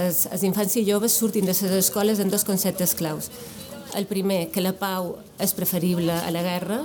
els, 0.00 0.24
els 0.34 0.48
infants 0.50 0.74
i 0.82 0.86
joves 0.88 1.14
surtin 1.14 1.46
de 1.46 1.54
les 1.54 1.78
escoles 1.78 2.18
en 2.18 2.34
dos 2.34 2.42
conceptes 2.42 2.98
claus. 2.98 3.30
El 3.94 4.10
primer, 4.10 4.48
que 4.50 4.66
la 4.66 4.74
pau 4.74 5.18
és 5.38 5.54
preferible 5.54 6.18
a 6.18 6.34
la 6.34 6.42
guerra 6.42 6.82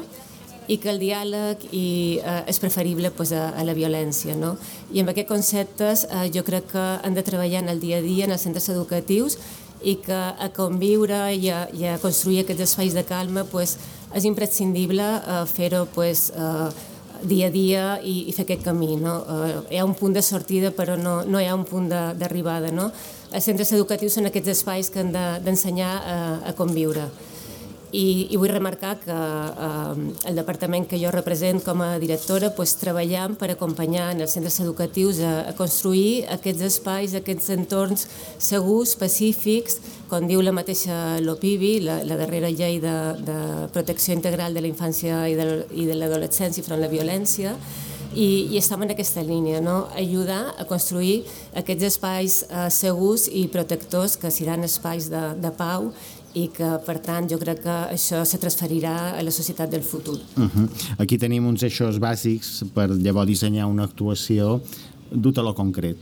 i 0.68 0.78
que 0.84 0.90
el 0.92 1.00
diàleg 1.00 1.64
i, 1.72 2.20
eh, 2.20 2.42
és 2.52 2.60
preferible 2.60 3.12
pues, 3.16 3.32
a, 3.32 3.50
a 3.56 3.64
la 3.68 3.76
violència. 3.78 4.36
No? 4.36 4.56
I 4.92 5.02
amb 5.04 5.14
aquests 5.14 5.32
conceptes 5.32 6.06
eh, 6.10 6.28
jo 6.34 6.44
crec 6.48 6.72
que 6.74 6.88
han 7.04 7.16
de 7.16 7.24
treballar 7.24 7.64
en 7.64 7.72
el 7.74 7.80
dia 7.84 8.02
a 8.02 8.06
dia 8.06 8.28
en 8.28 8.36
els 8.36 8.44
centres 8.44 8.68
educatius 8.74 9.38
i 9.84 9.98
que 10.02 10.18
a 10.18 10.50
conviure 10.56 11.28
i 11.36 11.50
a, 11.54 11.68
i 11.74 11.86
a 11.88 11.98
construir 12.02 12.44
aquests 12.44 12.66
espais 12.66 12.98
de 12.98 13.06
calma 13.08 13.46
pues, 13.48 13.78
és 14.16 14.28
imprescindible 14.28 15.06
eh, 15.06 15.42
fer-ho 15.52 15.86
pues, 15.94 16.32
eh, 16.36 16.70
dia 17.24 17.48
a 17.48 17.54
dia 17.54 17.86
i, 18.04 18.28
i 18.30 18.34
fer 18.36 18.46
aquest 18.46 18.66
camí. 18.68 18.96
No? 19.02 19.20
Eh, 19.24 19.54
hi 19.76 19.80
ha 19.82 19.86
un 19.88 19.96
punt 19.98 20.18
de 20.18 20.26
sortida 20.26 20.74
però 20.76 20.98
no, 21.00 21.22
no 21.26 21.42
hi 21.42 21.48
ha 21.48 21.56
un 21.56 21.66
punt 21.70 21.90
d'arribada. 21.92 22.74
No? 22.76 22.92
Els 23.32 23.48
centres 23.48 23.72
educatius 23.76 24.18
són 24.18 24.30
aquests 24.30 24.54
espais 24.58 24.92
que 24.92 25.04
han 25.04 25.16
d'ensenyar 25.16 25.96
de, 25.96 26.14
a, 26.14 26.52
a 26.52 26.56
conviure. 26.58 27.08
I, 27.96 28.28
i 28.34 28.38
vull 28.40 28.52
remarcar 28.52 28.98
que 29.00 29.16
eh, 29.16 30.02
el 30.28 30.36
departament 30.36 30.88
que 30.92 31.00
jo 31.00 31.12
represent 31.14 31.62
com 31.64 31.80
a 31.86 31.94
directora 32.02 32.50
pues, 32.56 32.76
treballam 32.82 33.38
per 33.40 33.52
acompanyar 33.54 34.10
en 34.12 34.26
els 34.26 34.36
centres 34.36 34.60
educatius 34.60 35.22
a, 35.24 35.48
a 35.48 35.54
construir 35.56 36.26
aquests 36.36 36.66
espais, 36.68 37.16
aquests 37.16 37.54
entorns 37.56 38.08
segurs, 38.44 38.98
pacífics, 39.00 39.80
com 40.12 40.28
diu 40.28 40.44
la 40.44 40.52
mateixa 40.56 41.18
l'OPIBI, 41.24 41.74
la, 41.88 42.02
la 42.08 42.20
darrera 42.20 42.52
llei 42.52 42.82
de, 42.84 42.98
de 43.24 43.40
protecció 43.72 44.16
integral 44.16 44.54
de 44.54 44.64
la 44.64 44.72
infància 44.72 45.24
i 45.32 45.40
de, 45.40 45.48
i 45.72 45.88
de 45.88 45.96
l'adolescència 45.96 46.64
front 46.68 46.82
a 46.82 46.86
la 46.88 46.92
violència, 46.92 47.56
i, 48.18 48.48
i 48.52 48.58
estem 48.58 48.82
en 48.86 48.94
aquesta 48.94 49.22
línia, 49.24 49.60
no? 49.62 49.88
ajudar 49.96 50.54
a 50.58 50.66
construir 50.70 51.26
aquests 51.60 51.88
espais 51.92 52.38
eh, 52.48 52.68
segurs 52.74 53.28
i 53.28 53.48
protectors 53.54 54.18
que 54.18 54.32
seran 54.34 54.66
espais 54.68 55.10
de, 55.12 55.24
de 55.42 55.52
pau 55.58 55.92
i 56.38 56.48
que, 56.54 56.70
per 56.86 57.00
tant, 57.04 57.28
jo 57.30 57.40
crec 57.42 57.64
que 57.66 57.78
això 57.96 58.24
se 58.28 58.40
transferirà 58.42 58.96
a 59.18 59.24
la 59.26 59.34
societat 59.34 59.72
del 59.72 59.84
futur. 59.84 60.20
Uh 60.38 60.44
-huh. 60.44 60.68
Aquí 60.98 61.18
tenim 61.18 61.46
uns 61.48 61.64
eixos 61.64 62.00
bàsics 62.00 62.64
per 62.74 62.90
llavors 62.90 63.28
dissenyar 63.28 63.66
una 63.66 63.84
actuació 63.84 64.62
duta 65.12 65.42
a 65.42 65.44
lo 65.44 65.54
concret. 65.54 65.98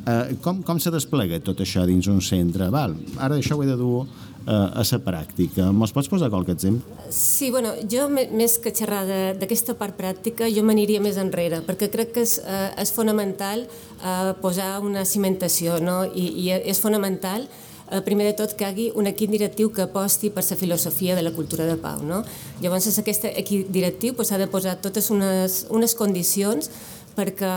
Uh, 0.00 0.36
com, 0.40 0.62
com 0.62 0.78
se 0.80 0.90
desplega 0.90 1.40
tot 1.44 1.60
això 1.60 1.84
dins 1.86 2.06
un 2.08 2.20
centre? 2.20 2.70
Val, 2.70 2.96
ara 3.18 3.36
això 3.36 3.56
ho 3.56 3.62
he 3.62 3.66
de 3.66 3.76
dur 3.76 4.06
uh, 4.46 4.80
a 4.80 4.82
la 4.82 4.98
pràctica. 5.04 5.70
Mos 5.72 5.92
pots 5.92 6.08
posar 6.08 6.30
qualque 6.30 6.52
exemple? 6.52 6.82
Sí, 7.10 7.50
bueno, 7.50 7.74
jo 7.90 8.08
més 8.08 8.58
que 8.58 8.72
xerrar 8.72 9.04
d'aquesta 9.38 9.74
part 9.74 9.96
pràctica, 9.98 10.48
jo 10.48 10.64
m'aniria 10.64 11.00
més 11.00 11.16
enrere, 11.20 11.60
perquè 11.66 11.90
crec 11.92 12.14
que 12.14 12.24
és, 12.26 12.38
uh, 12.42 12.70
és 12.80 12.92
fonamental 12.92 13.66
uh, 13.66 14.32
posar 14.40 14.80
una 14.80 15.04
cimentació, 15.04 15.80
no? 15.80 16.04
I, 16.14 16.30
i 16.46 16.50
és 16.58 16.80
fonamental 16.80 17.46
eh, 17.90 18.00
primer 18.06 18.26
de 18.30 18.36
tot 18.38 18.54
que 18.54 18.64
hi 18.64 18.70
hagi 18.70 18.86
un 18.94 19.10
equip 19.10 19.30
directiu 19.30 19.72
que 19.74 19.82
aposti 19.82 20.30
per 20.30 20.44
la 20.48 20.56
filosofia 20.56 21.16
de 21.16 21.22
la 21.22 21.32
cultura 21.32 21.66
de 21.66 21.76
pau. 21.76 22.02
No? 22.02 22.22
Llavors, 22.60 22.86
aquest 22.98 23.24
equip 23.34 23.68
directiu 23.68 24.14
pues, 24.14 24.32
ha 24.32 24.38
de 24.38 24.46
posar 24.46 24.76
totes 24.80 25.10
unes, 25.10 25.66
unes 25.70 25.94
condicions 25.94 26.70
perquè, 27.16 27.50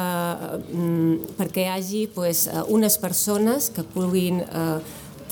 mm, 0.74 1.38
perquè 1.38 1.68
hi 1.68 1.72
hagi 1.72 2.08
pues, 2.14 2.50
unes 2.68 2.98
persones 2.98 3.70
que 3.70 3.84
puguin 3.84 4.42
eh, 4.42 4.80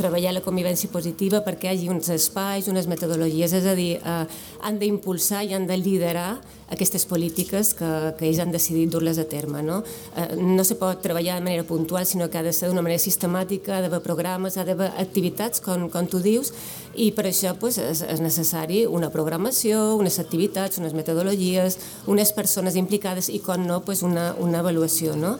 treballar 0.01 0.33
la 0.33 0.43
convivència 0.45 0.89
positiva 0.91 1.43
perquè 1.45 1.69
hi 1.69 1.75
hagi 1.75 1.91
uns 1.93 2.09
espais, 2.13 2.69
unes 2.71 2.89
metodologies, 2.89 3.53
és 3.53 3.69
a 3.69 3.77
dir, 3.77 3.91
eh, 4.01 4.25
han 4.65 4.81
d'impulsar 4.81 5.45
i 5.45 5.53
han 5.55 5.69
de 5.69 5.77
liderar 5.77 6.31
aquestes 6.71 7.03
polítiques 7.05 7.73
que, 7.75 7.89
que 8.17 8.27
ells 8.29 8.39
han 8.39 8.53
decidit 8.53 8.89
dur-les 8.91 9.19
a 9.19 9.25
terme. 9.27 9.61
No? 9.65 9.81
Eh, 10.15 10.37
no 10.39 10.63
se 10.63 10.77
pot 10.79 11.01
treballar 11.03 11.37
de 11.37 11.45
manera 11.45 11.65
puntual, 11.67 12.05
sinó 12.07 12.29
que 12.31 12.39
ha 12.39 12.45
de 12.45 12.53
ser 12.55 12.71
d'una 12.71 12.83
manera 12.85 13.03
sistemàtica, 13.03 13.77
ha 13.77 13.81
d'haver 13.83 14.01
programes, 14.05 14.57
ha 14.57 14.65
d'haver 14.67 14.91
activitats, 15.03 15.61
com, 15.61 15.89
com 15.91 16.07
tu 16.07 16.23
dius, 16.23 16.53
i 16.95 17.11
per 17.15 17.27
això 17.29 17.53
pues, 17.59 17.77
és, 17.79 18.03
és 18.07 18.23
necessari 18.23 18.85
una 18.87 19.11
programació, 19.11 19.97
unes 19.99 20.19
activitats, 20.23 20.79
unes 20.79 20.95
metodologies, 20.95 21.77
unes 22.11 22.31
persones 22.35 22.79
implicades 22.79 23.29
i, 23.29 23.41
com 23.43 23.67
no, 23.67 23.81
pues, 23.85 24.01
una, 24.07 24.31
una 24.39 24.63
avaluació. 24.63 25.17
No? 25.19 25.37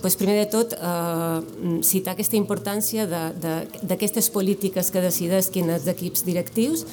Pues 0.00 0.16
primer 0.16 0.36
de 0.38 0.46
tot, 0.50 0.72
eh, 0.72 1.80
citar 1.82 2.14
aquesta 2.14 2.36
importància 2.36 3.06
d'aquestes 3.06 4.30
polítiques 4.30 4.90
que 4.90 5.00
decideix 5.00 5.50
quins 5.52 5.86
equips 5.86 6.24
directius. 6.24 6.86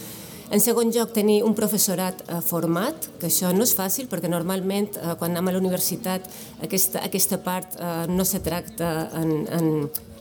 En 0.48 0.62
segon 0.64 0.94
lloc, 0.96 1.12
tenir 1.12 1.42
un 1.44 1.56
professorat 1.56 2.22
eh, 2.24 2.40
format, 2.40 3.10
que 3.20 3.28
això 3.28 3.52
no 3.56 3.66
és 3.68 3.74
fàcil 3.76 4.08
perquè 4.08 4.30
normalment 4.32 4.94
eh, 4.96 5.16
quan 5.20 5.34
anem 5.34 5.50
a 5.52 5.56
la 5.58 5.60
universitat 5.60 6.28
aquesta, 6.64 7.02
aquesta 7.04 7.42
part 7.44 7.76
eh, 7.76 8.06
no 8.08 8.24
se 8.24 8.40
tracta 8.40 9.10
en, 9.20 9.34
en, 9.52 9.68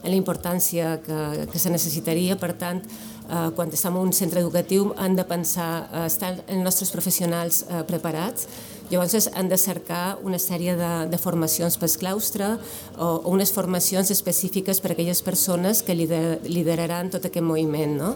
en 0.03 0.09
la 0.11 0.17
importància 0.17 0.97
que, 1.05 1.47
que 1.51 1.59
se 1.59 1.71
necessitaria. 1.71 2.35
Per 2.35 2.51
tant, 2.59 2.83
eh, 3.29 3.49
quan 3.55 3.69
estem 3.73 3.95
en 3.95 4.07
un 4.09 4.13
centre 4.13 4.41
educatiu 4.41 4.93
han 4.97 5.15
de 5.15 5.25
pensar, 5.27 5.89
eh, 5.91 6.05
estar 6.07 6.33
els 6.47 6.63
nostres 6.63 6.91
professionals 6.91 7.65
eh, 7.67 7.83
preparats, 7.87 8.47
Llavors 8.89 9.27
han 9.35 9.49
de 9.51 9.57
cercar 9.59 10.17
una 10.23 10.37
sèrie 10.39 10.77
de, 10.79 10.89
de 11.11 11.17
formacions 11.19 11.75
pel 11.75 11.91
claustre 11.99 12.53
o, 12.95 13.07
o 13.17 13.33
unes 13.33 13.51
formacions 13.51 14.07
específiques 14.15 14.79
per 14.79 14.93
a 14.93 14.95
aquelles 14.95 15.19
persones 15.25 15.81
que 15.83 15.95
lider, 15.95 16.39
lideraran 16.47 17.11
tot 17.11 17.27
aquest 17.27 17.43
moviment. 17.43 17.97
No? 17.99 18.13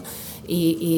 I, 0.48 0.62
i 0.72 0.94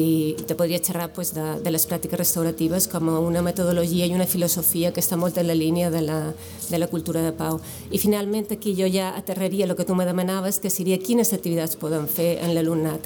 te 0.47 0.55
podria 0.55 0.79
xerrar 0.79 1.09
pues, 1.13 1.33
de, 1.35 1.59
de 1.59 1.75
les 1.75 1.83
pràctiques 1.91 2.23
restauratives 2.23 2.87
com 2.87 3.11
una 3.19 3.43
metodologia 3.43 4.07
i 4.07 4.15
una 4.15 4.29
filosofia 4.31 4.93
que 4.95 5.03
està 5.03 5.19
molt 5.19 5.43
en 5.43 5.51
la 5.51 5.59
línia 5.59 5.91
de 5.91 6.05
la, 6.07 6.21
de 6.69 6.79
la 6.79 6.87
cultura 6.87 7.25
de 7.25 7.35
pau. 7.35 7.59
I 7.91 7.99
finalment 7.99 8.55
aquí 8.55 8.77
jo 8.79 8.87
ja 8.87 9.11
aterraria 9.19 9.67
el 9.67 9.75
que 9.75 9.83
tu 9.83 9.95
me 9.95 10.07
demanaves, 10.07 10.63
que 10.63 10.71
seria 10.71 11.03
quines 11.03 11.35
activitats 11.35 11.75
poden 11.75 12.07
fer 12.07 12.37
en 12.39 12.55
l'alumnat. 12.55 13.03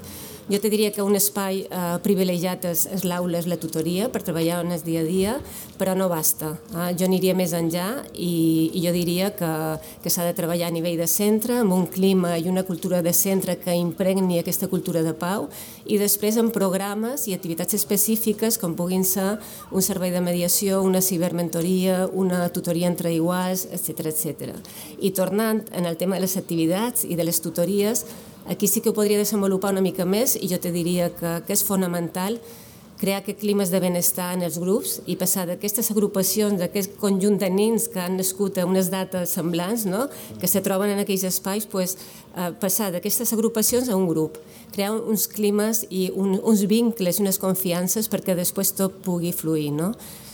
Jo 0.49 0.57
te 0.59 0.71
diria 0.73 0.89
que 0.89 1.03
un 1.05 1.13
espai 1.13 1.59
eh, 1.69 1.79
privilegiat 2.01 2.63
és, 2.65 2.87
és 2.89 3.03
l'aula, 3.05 3.37
és 3.37 3.45
la 3.45 3.59
tutoria, 3.61 4.07
per 4.09 4.23
treballar 4.25 4.63
en 4.63 4.71
el 4.73 4.81
dia 4.81 5.03
a 5.03 5.05
dia, 5.05 5.35
però 5.77 5.93
no 5.93 6.07
basta. 6.09 6.55
Eh? 6.73 6.87
Jo 6.97 7.05
aniria 7.05 7.35
més 7.37 7.53
enllà 7.53 8.01
i, 8.15 8.71
i 8.73 8.81
jo 8.81 8.89
diria 8.95 9.27
que, 9.37 9.49
que 10.01 10.09
s'ha 10.09 10.25
de 10.25 10.33
treballar 10.33 10.71
a 10.71 10.73
nivell 10.73 10.97
de 10.97 11.05
centre, 11.05 11.59
amb 11.61 11.75
un 11.75 11.85
clima 11.93 12.31
i 12.41 12.49
una 12.49 12.63
cultura 12.65 13.03
de 13.05 13.13
centre 13.13 13.59
que 13.61 13.75
impregni 13.77 14.39
aquesta 14.39 14.65
cultura 14.71 15.03
de 15.05 15.13
pau 15.13 15.45
i 15.85 15.99
després 16.01 16.39
amb 16.41 16.49
programes 16.55 17.27
i 17.29 17.35
activitats 17.37 17.77
específiques 17.77 18.57
com 18.57 18.73
puguin 18.73 19.05
ser 19.05 19.35
un 19.69 19.85
servei 19.85 20.09
de 20.09 20.23
mediació, 20.25 20.81
una 20.81 21.03
cibermentoria, 21.05 22.07
una 22.09 22.47
tutoria 22.49 22.89
entre 22.89 23.13
iguals, 23.13 23.67
etc 23.69 24.09
etc. 24.09 24.57
I 24.97 25.13
tornant 25.13 25.61
en 25.77 25.85
el 25.85 26.01
tema 26.01 26.17
de 26.17 26.25
les 26.25 26.37
activitats 26.41 27.05
i 27.05 27.13
de 27.13 27.29
les 27.29 27.37
tutories, 27.37 28.07
aquí 28.47 28.67
sí 28.67 28.81
que 28.81 28.89
ho 28.89 28.97
podria 28.97 29.17
desenvolupar 29.17 29.73
una 29.73 29.83
mica 29.83 30.05
més 30.05 30.35
i 30.39 30.47
jo 30.47 30.59
te 30.61 30.71
diria 30.71 31.09
que, 31.13 31.39
que 31.45 31.53
és 31.53 31.65
fonamental 31.65 32.39
crear 32.99 33.21
aquest 33.21 33.39
climes 33.39 33.71
de 33.71 33.79
benestar 33.79 34.33
en 34.35 34.43
els 34.43 34.57
grups 34.59 34.97
i 35.07 35.15
passar 35.19 35.45
d'aquestes 35.47 35.87
agrupacions, 35.93 36.59
d'aquest 36.59 36.97
conjunt 36.99 37.39
de 37.39 37.47
nins 37.49 37.87
que 37.87 38.01
han 38.03 38.17
nascut 38.19 38.59
a 38.59 38.67
unes 38.67 38.91
dates 38.91 39.31
semblants, 39.37 39.85
no? 39.87 40.09
que 40.39 40.49
se 40.51 40.59
troben 40.65 40.91
en 40.91 40.99
aquells 40.99 41.23
espais, 41.29 41.65
pues, 41.71 41.95
eh, 42.35 42.51
passar 42.59 42.91
d'aquestes 42.91 43.31
agrupacions 43.33 43.87
a 43.87 43.95
un 43.95 44.07
grup, 44.09 44.35
crear 44.75 44.91
uns 44.99 45.29
climes 45.31 45.85
i 45.89 46.09
un, 46.11 46.35
uns 46.43 46.65
vincles, 46.67 47.21
unes 47.23 47.39
confiances 47.39 48.11
perquè 48.11 48.35
després 48.35 48.75
tot 48.75 48.99
pugui 49.05 49.31
fluir. 49.31 49.71
No? 49.79 49.93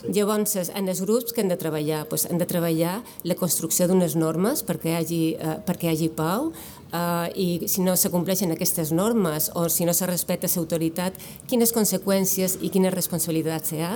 Llavors, 0.10 0.58
en 0.70 0.90
els 0.90 1.02
grups 1.06 1.34
que 1.34 1.42
han 1.42 1.54
de 1.54 1.58
treballar? 1.62 2.04
Pues, 2.10 2.26
han 2.26 2.42
de 2.42 2.50
treballar 2.50 3.00
la 3.24 3.38
construcció 3.38 3.88
d'unes 3.90 4.18
normes 4.18 4.66
perquè 4.66 4.90
hi 4.90 4.98
hagi, 4.98 5.22
eh, 5.38 5.60
perquè 5.66 5.92
hi 5.92 5.94
hagi 5.94 6.10
pau, 6.10 6.50
uh, 6.92 7.28
i 7.36 7.68
si 7.72 7.84
no 7.86 7.96
se 7.98 8.12
compleixen 8.14 8.54
aquestes 8.54 8.92
normes 8.96 9.52
o 9.56 9.68
si 9.70 9.86
no 9.86 9.94
se 9.94 10.08
respecta 10.10 10.50
l'autoritat, 10.56 11.18
quines 11.50 11.74
conseqüències 11.76 12.60
i 12.62 12.72
quines 12.74 12.94
responsabilitats 12.94 13.74
hi 13.74 13.84
ha. 13.86 13.94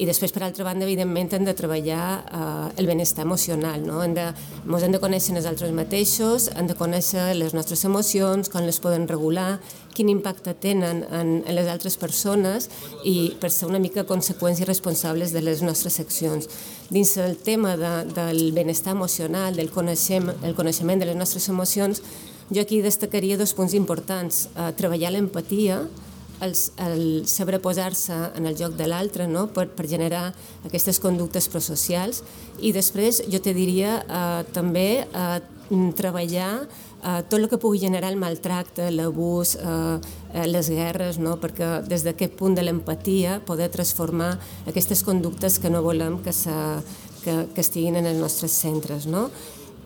I 0.00 0.06
després, 0.08 0.32
per 0.32 0.42
altra 0.46 0.64
banda, 0.64 0.86
evidentment, 0.86 1.28
hem 1.36 1.44
de 1.44 1.52
treballar 1.56 2.06
uh, 2.24 2.70
el 2.80 2.88
benestar 2.88 3.26
emocional. 3.26 3.82
No? 3.84 4.00
Hem 4.04 4.14
de, 4.16 4.24
ens 4.64 4.86
hem 4.86 4.94
de 4.94 5.00
conèixer 5.02 5.36
els 5.36 5.48
altres 5.48 5.74
mateixos, 5.76 6.48
hem 6.56 6.70
de 6.70 6.76
conèixer 6.78 7.32
les 7.36 7.52
nostres 7.52 7.84
emocions, 7.84 8.48
com 8.52 8.64
les 8.64 8.80
poden 8.80 9.04
regular, 9.10 9.60
quin 9.92 10.08
impacte 10.08 10.54
tenen 10.56 11.02
en, 11.12 11.32
en 11.44 11.54
les 11.54 11.68
altres 11.68 11.98
persones 12.00 12.70
i 13.04 13.34
per 13.40 13.50
ser 13.52 13.68
una 13.68 13.80
mica 13.82 14.06
conseqüents 14.08 14.62
i 14.62 14.68
responsables 14.68 15.34
de 15.36 15.42
les 15.44 15.60
nostres 15.60 16.00
accions. 16.00 16.48
Dins 16.92 17.16
el 17.20 17.36
tema 17.36 17.76
de, 17.76 17.92
del 18.16 18.52
benestar 18.56 18.96
emocional, 18.96 19.56
del 19.56 19.70
coneixement, 19.70 20.40
el 20.46 20.56
coneixement 20.56 21.04
de 21.04 21.12
les 21.12 21.18
nostres 21.18 21.48
emocions, 21.52 22.00
jo 22.52 22.60
aquí 22.60 22.80
destacaria 22.84 23.38
dos 23.40 23.54
punts 23.56 23.76
importants. 23.76 24.46
Eh, 24.56 24.72
treballar 24.76 25.12
l'empatia, 25.12 25.82
el, 26.42 26.54
el 26.86 27.26
saber 27.30 27.60
posar-se 27.62 28.14
en 28.36 28.46
el 28.46 28.56
joc 28.58 28.76
de 28.78 28.88
l'altre 28.90 29.28
no? 29.30 29.46
per, 29.54 29.68
per 29.70 29.86
generar 29.88 30.30
aquestes 30.66 31.00
conductes 31.02 31.48
prosocials 31.52 32.22
i 32.60 32.72
després 32.74 33.22
jo 33.30 33.40
te 33.42 33.54
diria 33.56 34.00
eh, 34.02 34.42
també 34.54 35.04
eh, 35.04 35.40
treballar 35.96 36.66
eh, 37.02 37.22
tot 37.28 37.38
el 37.38 37.48
que 37.50 37.58
pugui 37.58 37.80
generar 37.82 38.10
el 38.12 38.18
maltracte, 38.20 38.90
l'abús, 38.90 39.56
eh, 39.56 40.00
eh 40.34 40.46
les 40.46 40.68
guerres, 40.70 41.18
no? 41.18 41.38
perquè 41.40 41.82
des 41.88 42.04
d'aquest 42.04 42.36
punt 42.38 42.54
de 42.54 42.62
l'empatia 42.62 43.40
poder 43.46 43.70
transformar 43.70 44.38
aquestes 44.66 45.02
conductes 45.02 45.58
que 45.58 45.70
no 45.70 45.82
volem 45.82 46.20
que, 46.22 46.32
se, 46.32 46.52
que, 47.24 47.46
que 47.54 47.60
estiguin 47.60 47.96
en 47.96 48.06
els 48.06 48.20
nostres 48.20 48.52
centres. 48.52 49.06
No? 49.06 49.30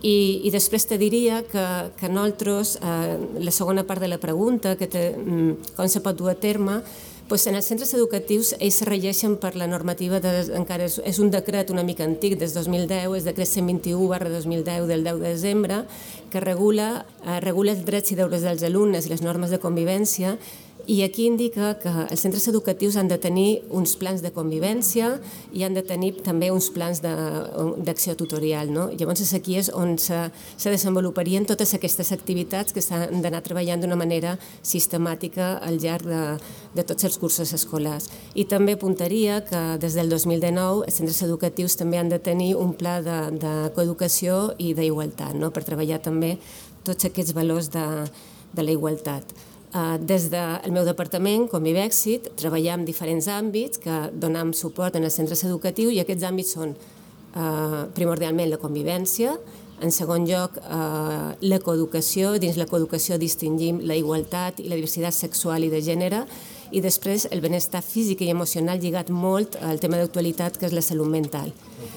I, 0.02 0.42
i 0.44 0.52
després 0.52 0.84
te 0.84 0.98
diria 1.00 1.40
que, 1.48 1.66
que 1.96 2.08
nosaltres, 2.12 2.76
eh, 2.82 3.16
la 3.40 3.52
segona 3.54 3.86
part 3.88 4.02
de 4.04 4.10
la 4.12 4.20
pregunta, 4.20 4.76
que 4.76 4.86
te, 4.86 5.10
mm, 5.16 5.74
com 5.76 5.88
se 5.88 6.02
pot 6.04 6.18
dur 6.18 6.30
a 6.30 6.36
terme, 6.36 6.82
doncs 7.26 7.46
en 7.50 7.56
els 7.58 7.66
centres 7.66 7.90
educatius 7.96 8.52
ells 8.60 8.82
regeixen 8.86 9.32
per 9.42 9.56
la 9.58 9.66
normativa, 9.66 10.20
de, 10.22 10.30
encara 10.54 10.84
és, 10.86 11.00
és 11.02 11.18
un 11.18 11.32
decret 11.32 11.72
una 11.74 11.82
mica 11.82 12.04
antic, 12.06 12.36
des 12.38 12.54
2010, 12.54 13.16
és 13.18 13.26
decret 13.26 13.50
121 13.50 14.06
barra 14.12 14.30
2010 14.30 14.86
del 14.86 15.02
10 15.02 15.18
de 15.24 15.32
desembre, 15.32 15.80
que 16.30 16.44
regula, 16.44 17.06
eh, 17.24 17.40
regula 17.40 17.72
els 17.72 17.82
drets 17.88 18.12
i 18.12 18.20
deures 18.20 18.46
dels 18.46 18.62
alumnes 18.68 19.08
i 19.08 19.14
les 19.14 19.24
normes 19.26 19.50
de 19.50 19.58
convivència 19.58 20.36
i 20.86 21.02
aquí 21.02 21.24
indica 21.26 21.72
que 21.82 21.90
els 21.90 22.20
centres 22.22 22.46
educatius 22.46 22.94
han 22.96 23.08
de 23.10 23.18
tenir 23.18 23.64
uns 23.74 23.96
plans 23.98 24.22
de 24.22 24.30
convivència 24.30 25.16
i 25.50 25.64
han 25.66 25.74
de 25.74 25.82
tenir 25.82 26.12
també 26.22 26.52
uns 26.54 26.68
plans 26.70 27.00
d'acció 27.02 28.14
tutorial. 28.14 28.70
No? 28.70 28.86
Llavors 28.94 29.32
aquí 29.34 29.56
és 29.58 29.70
on 29.74 29.96
se, 29.98 30.20
se 30.56 30.70
desenvoluparien 30.70 31.46
totes 31.46 31.74
aquestes 31.74 32.12
activitats 32.14 32.72
que 32.72 32.84
s'han 32.84 33.18
d'anar 33.24 33.42
treballant 33.42 33.82
d'una 33.82 33.98
manera 33.98 34.36
sistemàtica 34.62 35.56
al 35.58 35.80
llarg 35.82 36.06
de, 36.06 36.22
de 36.78 36.86
tots 36.86 37.08
els 37.10 37.18
cursos 37.18 37.50
escolars. 37.56 38.06
I 38.38 38.46
també 38.46 38.76
apuntaria 38.78 39.40
que 39.48 39.64
des 39.82 39.98
del 39.98 40.12
2019 40.14 40.86
els 40.86 41.00
centres 41.02 41.18
educatius 41.26 41.74
també 41.80 41.98
han 41.98 42.12
de 42.14 42.22
tenir 42.22 42.54
un 42.54 42.76
pla 42.78 43.00
de, 43.02 43.18
de 43.34 43.56
coeducació 43.74 44.54
i 44.62 44.70
d'igualtat 44.78 45.34
no? 45.34 45.50
per 45.50 45.66
treballar 45.66 45.98
també 46.04 46.36
tots 46.86 47.10
aquests 47.10 47.34
valors 47.34 47.72
de, 47.74 47.86
de 48.54 48.62
la 48.62 48.74
igualtat. 48.78 49.34
Eh, 49.74 49.98
des 50.00 50.28
del 50.30 50.72
meu 50.72 50.84
departament, 50.86 51.48
com 51.50 51.64
Vivèxit, 51.64 52.30
treballam 52.38 52.84
en 52.84 52.86
diferents 52.86 53.26
àmbits 53.26 53.80
que 53.82 53.96
donam 54.14 54.52
suport 54.54 54.96
en 54.96 55.04
els 55.04 55.16
centres 55.18 55.42
educatius 55.44 55.92
i 55.92 56.00
aquests 56.00 56.26
àmbits 56.28 56.54
són 56.54 56.72
eh, 56.72 57.82
primordialment 57.96 58.52
la 58.52 58.60
convivència, 58.62 59.34
en 59.82 59.92
segon 59.92 60.24
lloc, 60.24 60.56
eh, 60.56 61.32
la 61.50 61.58
coeducació. 61.60 62.36
Dins 62.40 62.56
la 62.56 62.68
coeducació 62.70 63.18
distingim 63.18 63.82
la 63.84 63.98
igualtat 63.98 64.62
i 64.62 64.70
la 64.70 64.78
diversitat 64.78 65.14
sexual 65.14 65.66
i 65.66 65.72
de 65.72 65.82
gènere 65.84 66.22
i 66.70 66.82
després 66.84 67.26
el 67.30 67.42
benestar 67.44 67.82
físic 67.84 68.22
i 68.22 68.30
emocional 68.32 68.80
lligat 68.82 69.10
molt 69.10 69.56
al 69.60 69.80
tema 69.82 70.00
d'actualitat 70.00 70.58
que 70.58 70.66
és 70.68 70.74
la 70.74 70.84
salut 70.84 71.10
mental. 71.10 71.52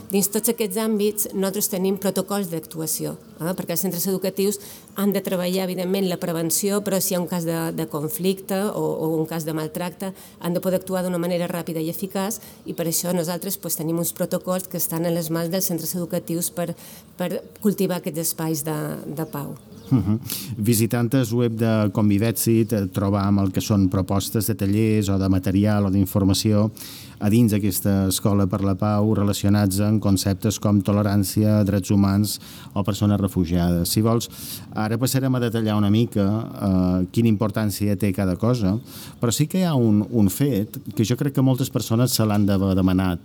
Dins 0.10 0.29
tots 0.34 0.49
aquests 0.49 0.77
àmbits 0.82 1.27
nosaltres 1.34 1.69
tenim 1.69 1.97
protocols 2.01 2.49
d'actuació, 2.49 3.15
eh? 3.39 3.53
perquè 3.53 3.75
els 3.75 3.84
centres 3.86 4.08
educatius 4.10 4.60
han 4.97 5.13
de 5.13 5.21
treballar 5.25 5.67
evidentment 5.67 6.10
la 6.10 6.19
prevenció, 6.21 6.82
però 6.86 6.99
si 6.99 7.13
hi 7.13 7.17
ha 7.17 7.21
un 7.21 7.29
cas 7.29 7.45
de, 7.45 7.58
de 7.77 7.86
conflicte 7.91 8.58
o, 8.69 8.84
o 9.05 9.12
un 9.19 9.29
cas 9.29 9.45
de 9.45 9.53
maltracte 9.53 10.12
han 10.39 10.58
de 10.58 10.63
poder 10.65 10.82
actuar 10.82 11.05
d'una 11.05 11.21
manera 11.21 11.49
ràpida 11.51 11.82
i 11.82 11.91
eficaç 11.93 12.41
i 12.65 12.73
per 12.73 12.89
això 12.89 13.13
nosaltres 13.13 13.58
pues, 13.62 13.77
tenim 13.77 14.01
uns 14.01 14.13
protocols 14.17 14.67
que 14.67 14.82
estan 14.82 15.05
en 15.05 15.15
les 15.15 15.29
mans 15.29 15.53
dels 15.53 15.69
centres 15.69 15.95
educatius 15.95 16.49
per, 16.49 16.71
per 17.17 17.43
cultivar 17.62 18.01
aquests 18.01 18.25
espais 18.27 18.65
de, 18.65 18.79
de 19.05 19.29
pau. 19.29 19.53
Uh 19.91 19.97
-huh. 19.97 20.19
Visitant 20.58 21.13
el 21.13 21.28
web 21.34 21.54
de 21.54 21.89
Convivetsit 21.91 22.73
trobam 22.93 23.39
el 23.39 23.52
que 23.52 23.62
són 23.62 23.89
propostes 23.89 24.47
de 24.47 24.56
tallers 24.56 25.10
o 25.10 25.17
de 25.17 25.30
material 25.30 25.86
o 25.86 25.89
d'informació 25.89 26.71
a 27.19 27.30
dins 27.30 27.52
d'aquesta 27.52 28.08
escola 28.08 28.47
per 28.47 28.62
la 28.63 28.75
pau 28.75 29.13
relacionats 29.13 29.80
amb 29.80 30.02
conceptes 30.02 30.60
com 30.60 30.82
tolerància, 30.82 31.63
drets 31.67 31.91
humans 31.91 32.39
o 32.73 32.84
persones 32.84 33.19
refugiades. 33.19 33.89
Si 33.89 34.02
vols, 34.02 34.30
ara 34.73 34.97
passarem 34.97 35.36
a 35.36 35.39
detallar 35.39 35.75
una 35.75 35.89
mica 35.89 36.25
eh, 36.25 37.08
quina 37.12 37.28
importància 37.28 37.97
té 37.99 38.13
cada 38.13 38.36
cosa, 38.36 38.78
però 39.19 39.32
sí 39.32 39.47
que 39.47 39.60
hi 39.60 39.63
ha 39.63 39.75
un, 39.75 40.06
un 40.10 40.30
fet 40.30 40.80
que 40.95 41.04
jo 41.04 41.17
crec 41.19 41.34
que 41.34 41.41
moltes 41.41 41.69
persones 41.69 42.12
se 42.12 42.25
l'han 42.25 42.45
demanat 42.45 43.19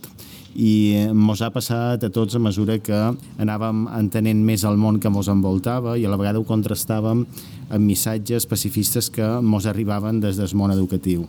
i 0.54 0.94
ens 1.10 1.42
ha 1.42 1.50
passat 1.50 2.04
a 2.06 2.10
tots 2.14 2.36
a 2.38 2.40
mesura 2.42 2.76
que 2.78 2.98
anàvem 3.42 3.84
entenent 3.98 4.42
més 4.46 4.62
el 4.64 4.78
món 4.78 5.00
que 5.02 5.10
ens 5.10 5.28
envoltava 5.32 5.96
i 5.98 6.06
a 6.06 6.12
la 6.12 6.18
vegada 6.20 6.38
ho 6.38 6.46
contrastàvem 6.46 7.24
amb 7.68 7.82
missatges 7.84 8.46
pacifistes 8.46 9.10
que 9.10 9.24
ens 9.24 9.66
arribaven 9.66 10.20
des 10.22 10.38
del 10.38 10.54
món 10.54 10.70
educatiu. 10.70 11.26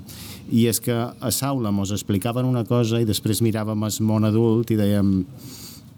I 0.53 0.67
és 0.69 0.79
que 0.79 0.93
a 0.93 1.31
Saula 1.33 1.73
ens 1.73 1.91
explicaven 1.95 2.45
una 2.45 2.65
cosa 2.69 3.01
i 3.01 3.09
després 3.09 3.41
miràvem 3.41 3.87
el 3.87 4.01
món 4.05 4.29
adult 4.29 4.71
i 4.71 4.77
dèiem 4.77 5.15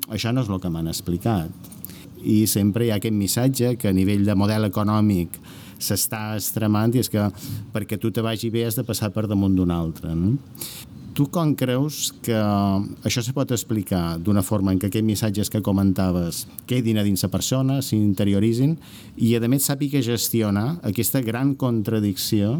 això 0.07 0.31
no 0.31 0.41
és 0.41 0.49
el 0.49 0.61
que 0.63 0.71
m'han 0.71 0.87
explicat. 0.87 1.51
I 2.23 2.45
sempre 2.47 2.87
hi 2.87 2.91
ha 2.91 2.97
aquest 3.01 3.15
missatge 3.15 3.75
que 3.75 3.91
a 3.91 3.95
nivell 3.95 4.23
de 4.25 4.35
model 4.35 4.71
econòmic 4.71 5.35
s'està 5.77 6.37
extremant 6.37 6.95
i 6.95 7.03
és 7.03 7.11
que 7.11 7.27
perquè 7.73 7.99
tu 7.99 8.09
te 8.09 8.23
vagi 8.23 8.49
bé 8.49 8.65
has 8.65 8.79
de 8.79 8.87
passar 8.87 9.11
per 9.11 9.27
damunt 9.27 9.55
d'un 9.55 9.71
altre. 9.71 10.15
No? 10.15 10.37
Tu 11.17 11.25
com 11.33 11.55
creus 11.57 12.11
que 12.21 12.37
això 12.37 13.23
se 13.25 13.33
pot 13.33 13.49
explicar 13.49 14.19
d'una 14.21 14.43
forma 14.45 14.69
en 14.69 14.77
què 14.77 14.91
aquests 14.91 15.07
missatges 15.07 15.49
que 15.49 15.63
comentaves 15.65 16.43
quedin 16.69 16.99
a 17.01 17.05
dins 17.07 17.25
la 17.25 17.31
persona, 17.33 17.79
s'interioritzin 17.81 18.75
i 19.25 19.33
a 19.33 19.41
més 19.49 19.65
sàpiga 19.65 19.97
gestionar 20.05 20.75
aquesta 20.85 21.23
gran 21.25 21.55
contradicció 21.57 22.59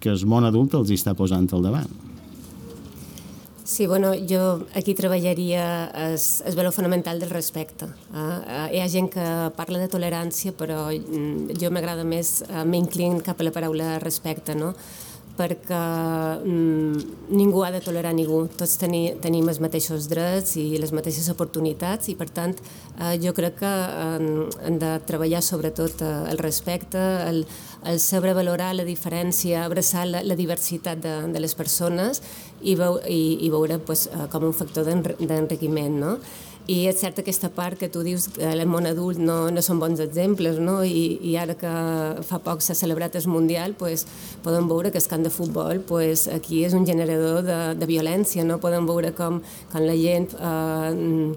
que 0.00 0.08
el 0.08 0.24
món 0.24 0.48
adult 0.48 0.80
els 0.80 0.94
està 0.96 1.12
posant 1.12 1.52
al 1.52 1.68
davant? 1.68 1.92
Sí, 3.66 3.86
bueno, 3.86 4.14
jo 4.14 4.64
aquí 4.78 4.94
treballaria 4.94 5.90
el, 5.90 6.16
el 6.46 6.56
valor 6.56 6.72
fonamental 6.72 7.20
del 7.20 7.28
respecte. 7.28 7.90
Eh? 8.14 8.36
Hi 8.72 8.80
ha 8.80 8.88
gent 8.88 9.10
que 9.12 9.26
parla 9.58 9.82
de 9.82 9.90
tolerància, 9.92 10.54
però 10.56 10.86
mm, 10.94 11.58
jo 11.60 11.68
m'agrada 11.74 12.08
més, 12.08 12.38
eh, 12.46 12.62
m'inclin 12.64 13.18
cap 13.26 13.42
a 13.42 13.50
la 13.50 13.52
paraula 13.52 13.98
respecte, 13.98 14.54
no? 14.54 14.72
Perquè 15.36 15.80
mm, 16.40 17.30
ningú 17.36 17.62
ha 17.64 17.70
de 17.74 17.82
tolerar 17.84 18.14
ningú, 18.16 18.46
tots 18.58 18.76
teni, 18.80 19.14
tenim 19.22 19.48
els 19.50 19.60
mateixos 19.62 20.08
drets 20.10 20.56
i 20.60 20.66
les 20.80 20.92
mateixes 20.96 21.28
oportunitats 21.32 22.10
i 22.12 22.16
per 22.18 22.28
tant 22.32 22.56
eh, 22.56 23.14
jo 23.22 23.34
crec 23.36 23.60
que 23.60 23.72
eh, 23.72 24.48
hem 24.68 24.80
de 24.82 24.92
treballar 25.08 25.42
sobretot 25.44 26.02
eh, 26.02 26.12
el 26.32 26.40
respecte, 26.42 27.02
el, 27.28 27.44
el 27.86 28.00
saber 28.00 28.34
valorar 28.38 28.72
la 28.74 28.86
diferència, 28.88 29.64
abraçar 29.64 30.06
la, 30.08 30.24
la 30.24 30.38
diversitat 30.38 31.02
de, 31.04 31.16
de 31.32 31.42
les 31.42 31.54
persones 31.54 32.22
i, 32.66 32.74
veu, 32.78 32.98
i, 33.06 33.38
i 33.46 33.52
veure 33.54 33.78
pues, 33.78 34.08
eh, 34.10 34.26
com 34.32 34.50
un 34.50 34.56
factor 34.56 34.88
d'enriquiment. 34.88 35.96
No? 36.02 36.16
I 36.66 36.80
és 36.90 36.98
cert 36.98 37.20
aquesta 37.22 37.46
part 37.54 37.78
que 37.78 37.86
tu 37.92 38.02
dius 38.02 38.26
que 38.34 38.48
el 38.50 38.64
món 38.66 38.88
adult 38.90 39.20
no, 39.22 39.36
no 39.54 39.62
són 39.62 39.78
bons 39.78 40.02
exemples, 40.02 40.58
no? 40.58 40.80
I, 40.82 41.04
i 41.22 41.36
ara 41.38 41.54
que 41.54 41.70
fa 42.26 42.40
poc 42.42 42.64
s'ha 42.64 42.74
celebrat 42.74 43.14
el 43.14 43.28
Mundial, 43.30 43.76
pues, 43.78 44.02
podem 44.42 44.66
veure 44.66 44.90
que 44.90 44.98
el 44.98 45.06
camp 45.06 45.22
de 45.22 45.30
futbol 45.30 45.78
pues, 45.86 46.26
aquí 46.26 46.64
és 46.66 46.74
un 46.74 46.86
generador 46.86 47.44
de, 47.46 47.60
de 47.78 47.86
violència, 47.86 48.42
no? 48.42 48.58
Podem 48.58 48.88
veure 48.88 49.14
com, 49.14 49.38
com 49.70 49.86
la 49.86 49.94
gent 49.94 50.34
eh, 50.34 51.36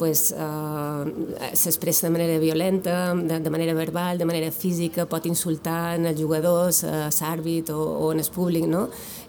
pues, 0.00 0.32
eh, 0.32 1.52
s'expressa 1.52 2.06
de 2.06 2.14
manera 2.16 2.38
violenta, 2.40 3.14
de, 3.14 3.38
de 3.38 3.50
manera 3.50 3.74
verbal, 3.74 4.16
de 4.16 4.24
manera 4.24 4.50
física, 4.50 5.04
pot 5.04 5.26
insultar 5.28 5.98
en 5.98 6.08
els 6.08 6.16
jugadors, 6.16 6.86
a 6.88 7.10
l'àrbit 7.12 7.68
o, 7.68 7.76
o 7.76 8.08
en 8.14 8.24
el 8.24 8.30
públic, 8.32 8.64
no? 8.64 8.86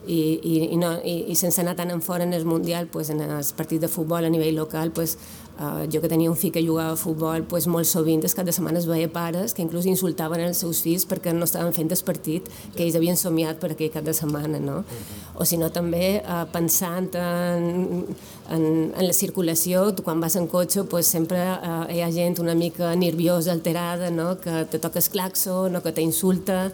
I, 0.07 0.39
i, 0.41 0.53
i, 0.73 0.77
no, 0.81 0.95
i, 1.05 1.27
i 1.29 1.35
sense 1.37 1.61
anar 1.61 1.75
tan 1.77 1.91
en 1.93 2.01
fora 2.01 2.23
en 2.23 2.33
el 2.33 2.45
Mundial, 2.45 2.87
pues, 2.91 3.11
en 3.13 3.21
els 3.21 3.51
partits 3.53 3.81
de 3.81 3.89
futbol 3.91 4.25
a 4.25 4.29
nivell 4.33 4.55
local, 4.57 4.91
pues, 4.91 5.17
Uh, 5.61 5.85
jo 5.93 5.99
que 6.01 6.09
tenia 6.09 6.31
un 6.31 6.37
fill 6.39 6.49
que 6.49 6.61
jugava 6.65 6.95
a 6.95 6.97
futbol, 6.97 7.43
pues, 7.45 7.67
molt 7.69 7.85
sovint, 7.85 8.23
els 8.25 8.33
cap 8.33 8.47
de 8.47 8.53
setmana 8.55 8.79
es 8.79 8.87
veia 8.89 9.09
pares 9.13 9.53
que 9.53 9.61
inclús 9.61 9.85
insultaven 9.85 10.41
els 10.41 10.57
seus 10.63 10.79
fills 10.81 11.03
perquè 11.05 11.35
no 11.37 11.45
estaven 11.45 11.75
fent 11.75 11.91
el 11.93 12.01
partit 12.07 12.47
que 12.73 12.81
ells 12.81 12.97
havien 12.97 13.19
somiat 13.19 13.59
per 13.61 13.69
aquell 13.75 13.91
cap 13.93 14.07
de 14.07 14.15
setmana, 14.15 14.57
no? 14.57 14.79
Uh 14.79 14.81
-huh. 14.81 15.41
O 15.41 15.45
si 15.45 15.57
no, 15.57 15.69
també 15.69 16.23
uh, 16.25 16.49
pensant 16.51 17.13
en, 17.13 18.07
en, 18.49 18.63
en 18.97 19.05
la 19.05 19.13
circulació, 19.13 19.93
tu 19.93 20.01
quan 20.01 20.19
vas 20.19 20.35
en 20.35 20.47
cotxe, 20.47 20.83
pues, 20.85 21.05
sempre 21.05 21.37
uh, 21.37 21.85
hi 21.91 22.01
ha 22.01 22.11
gent 22.11 22.39
una 22.39 22.55
mica 22.55 22.95
nerviosa, 22.95 23.51
alterada, 23.51 24.09
no? 24.09 24.39
que 24.39 24.65
te 24.65 24.79
toca 24.79 24.99
el 24.99 25.09
claxon 25.09 25.75
o 25.75 25.81
que 25.83 25.91
t'insulta, 25.91 26.71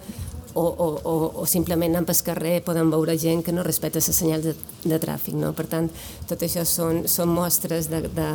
o, 0.58 0.64
o, 0.86 0.88
o, 1.04 1.16
o 1.42 1.46
simplement 1.46 1.94
anant 1.94 2.08
pel 2.10 2.22
carrer 2.26 2.56
poden 2.66 2.90
veure 2.94 3.14
gent 3.22 3.44
que 3.46 3.54
no 3.54 3.66
respecta 3.66 4.02
les 4.02 4.18
senyals 4.18 4.48
de, 4.48 4.54
de 4.90 5.00
tràfic. 5.02 5.36
No? 5.38 5.52
Per 5.58 5.68
tant, 5.70 5.90
tot 6.30 6.42
això 6.46 6.66
són, 6.66 7.04
són 7.12 7.30
mostres 7.34 7.92
de, 7.92 8.02
de, 8.18 8.28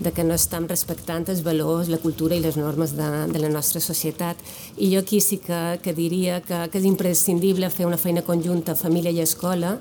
de 0.00 0.12
que 0.16 0.24
no 0.24 0.36
estem 0.36 0.68
respectant 0.70 1.28
els 1.32 1.44
valors, 1.46 1.90
la 1.92 2.00
cultura 2.00 2.38
i 2.38 2.42
les 2.44 2.56
normes 2.56 2.96
de, 2.96 3.10
de 3.32 3.42
la 3.42 3.52
nostra 3.52 3.82
societat. 3.84 4.40
I 4.76 4.90
jo 4.94 5.04
aquí 5.04 5.20
sí 5.20 5.40
que, 5.44 5.62
que 5.84 5.94
diria 5.96 6.40
que, 6.44 6.64
que 6.72 6.80
és 6.80 6.88
imprescindible 6.88 7.70
fer 7.74 7.88
una 7.88 8.00
feina 8.00 8.24
conjunta 8.24 8.78
família 8.78 9.12
i 9.12 9.22
escola 9.24 9.76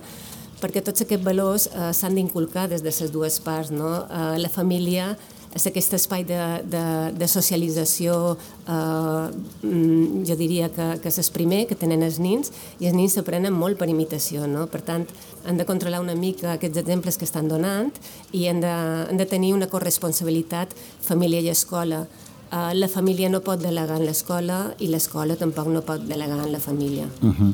perquè 0.55 0.81
tots 0.83 1.03
aquests 1.03 1.25
valors 1.25 1.67
eh, 1.67 1.91
s'han 1.93 2.15
d'inculcar 2.17 2.69
des 2.71 2.83
de 2.83 2.91
les 2.91 3.11
dues 3.11 3.39
parts. 3.43 3.71
No? 3.75 3.91
Eh, 4.03 4.35
la 4.41 4.51
família 4.51 5.13
és 5.55 5.65
aquest 5.69 5.95
espai 5.95 6.25
de, 6.27 6.39
de, 6.67 6.83
de 7.15 7.27
socialització, 7.31 8.35
eh, 8.67 9.29
mm, 9.63 10.25
jo 10.27 10.35
diria 10.35 10.67
que, 10.75 10.89
que 10.99 11.11
és 11.11 11.19
el 11.21 11.29
primer 11.35 11.61
que 11.69 11.77
tenen 11.79 12.03
els 12.03 12.19
nins, 12.19 12.51
i 12.83 12.89
els 12.89 12.97
nins 12.97 13.15
s'aprenen 13.15 13.55
molt 13.55 13.79
per 13.79 13.87
imitació, 13.91 14.49
no? 14.51 14.67
Per 14.71 14.83
tant, 14.83 15.07
han 15.47 15.61
de 15.61 15.67
controlar 15.67 16.03
una 16.03 16.17
mica 16.19 16.55
aquests 16.57 16.83
exemples 16.83 17.17
que 17.17 17.27
estan 17.29 17.47
donant 17.47 17.93
i 18.33 18.47
han 18.51 18.59
de, 18.59 18.75
han 19.07 19.17
de 19.21 19.29
tenir 19.29 19.53
una 19.55 19.71
corresponsabilitat 19.71 20.75
família 21.05 21.39
i 21.39 21.51
escola. 21.53 22.03
Uh, 22.45 22.71
la 22.77 22.87
família 22.87 23.29
no 23.31 23.41
pot 23.43 23.59
delegar 23.59 23.97
en 23.97 24.05
l'escola 24.05 24.59
i 24.79 24.87
l'escola 24.91 25.35
tampoc 25.39 25.71
no 25.71 25.81
pot 25.87 26.03
delegar 26.05 26.43
en 26.43 26.51
la 26.51 26.61
família. 26.61 27.07
Uh 27.21 27.33
-huh 27.33 27.53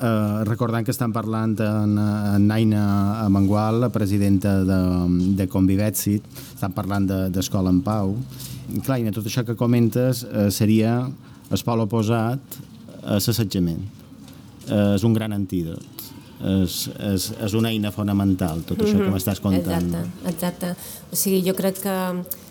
eh, 0.00 0.44
recordant 0.48 0.84
que 0.84 0.92
estan 0.94 1.12
parlant 1.12 1.56
en, 1.60 1.96
en 1.98 2.46
Naina 2.46 3.24
Amengual, 3.24 3.80
la 3.80 3.90
presidenta 3.90 4.58
de, 4.64 4.80
de 5.38 5.48
Convivetsit, 5.48 6.24
estan 6.54 6.74
parlant 6.76 7.08
d'Escola 7.32 7.70
de, 7.70 7.76
en 7.76 7.82
Pau. 7.86 8.16
Clar, 8.84 9.00
i 9.00 9.12
tot 9.14 9.26
això 9.26 9.44
que 9.46 9.56
comentes 9.58 10.24
eh, 10.26 10.48
seria 10.54 10.98
el 11.50 11.62
pol 11.64 11.84
oposat 11.84 12.58
a 13.02 13.18
l'assetjament. 13.20 13.84
Eh, 14.66 14.96
és 14.96 15.04
un 15.06 15.14
gran 15.14 15.34
antídot. 15.36 15.92
És, 16.36 16.82
és, 17.00 17.30
és 17.46 17.54
una 17.56 17.70
eina 17.72 17.88
fonamental, 17.94 18.60
tot 18.68 18.76
això 18.76 18.92
mm 18.92 19.00
-hmm. 19.00 19.04
que 19.06 19.14
m'estàs 19.14 19.40
contant. 19.40 19.86
Exacte, 19.88 20.28
exacte. 20.28 20.74
O 21.12 21.16
sigui, 21.16 21.40
jo 21.46 21.54
crec 21.54 21.80
que 21.80 21.96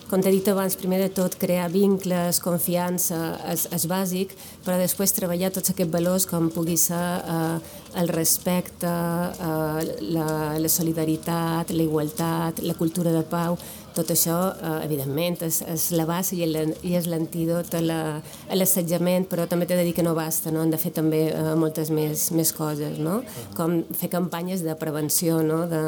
com 0.09 0.21
t'he 0.21 0.31
dit 0.33 0.47
abans, 0.51 0.75
primer 0.77 0.99
de 1.01 1.09
tot 1.17 1.33
crear 1.41 1.65
vincles, 1.73 2.39
confiança, 2.43 3.17
és, 3.51 3.65
és 3.73 3.85
bàsic, 3.89 4.35
però 4.65 4.77
després 4.81 5.15
treballar 5.17 5.49
tots 5.55 5.73
aquests 5.73 5.93
valors 5.93 6.27
com 6.29 6.51
pugui 6.53 6.77
ser 6.77 6.99
eh, 6.99 7.57
el 8.01 8.11
respecte, 8.13 8.91
eh, 8.91 9.95
la, 10.15 10.27
la 10.61 10.71
solidaritat, 10.71 11.73
la 11.73 11.87
igualtat, 11.87 12.61
la 12.65 12.77
cultura 12.77 13.13
de 13.15 13.25
pau, 13.25 13.57
tot 13.95 14.11
això, 14.13 14.37
eh, 14.53 14.75
evidentment, 14.85 15.39
és, 15.45 15.61
és 15.71 15.87
la 15.95 16.05
base 16.07 16.35
i 16.35 16.95
és 16.95 17.07
l'antídot 17.07 17.73
a 17.77 17.81
l'assetjament, 18.55 19.27
però 19.31 19.47
també 19.49 19.67
t'he 19.67 19.77
de 19.79 19.85
dir 19.87 19.95
que 19.97 20.05
no 20.05 20.15
basta, 20.17 20.51
no? 20.51 20.63
hem 20.63 20.73
de 20.73 20.79
fer 20.81 20.91
també 20.95 21.21
eh, 21.31 21.53
moltes 21.59 21.91
més, 21.93 22.29
més 22.35 22.51
coses, 22.55 22.99
no? 22.99 23.21
com 23.57 23.81
fer 23.95 24.09
campanyes 24.13 24.63
de 24.65 24.75
prevenció 24.79 25.41
no? 25.45 25.63
de, 25.71 25.81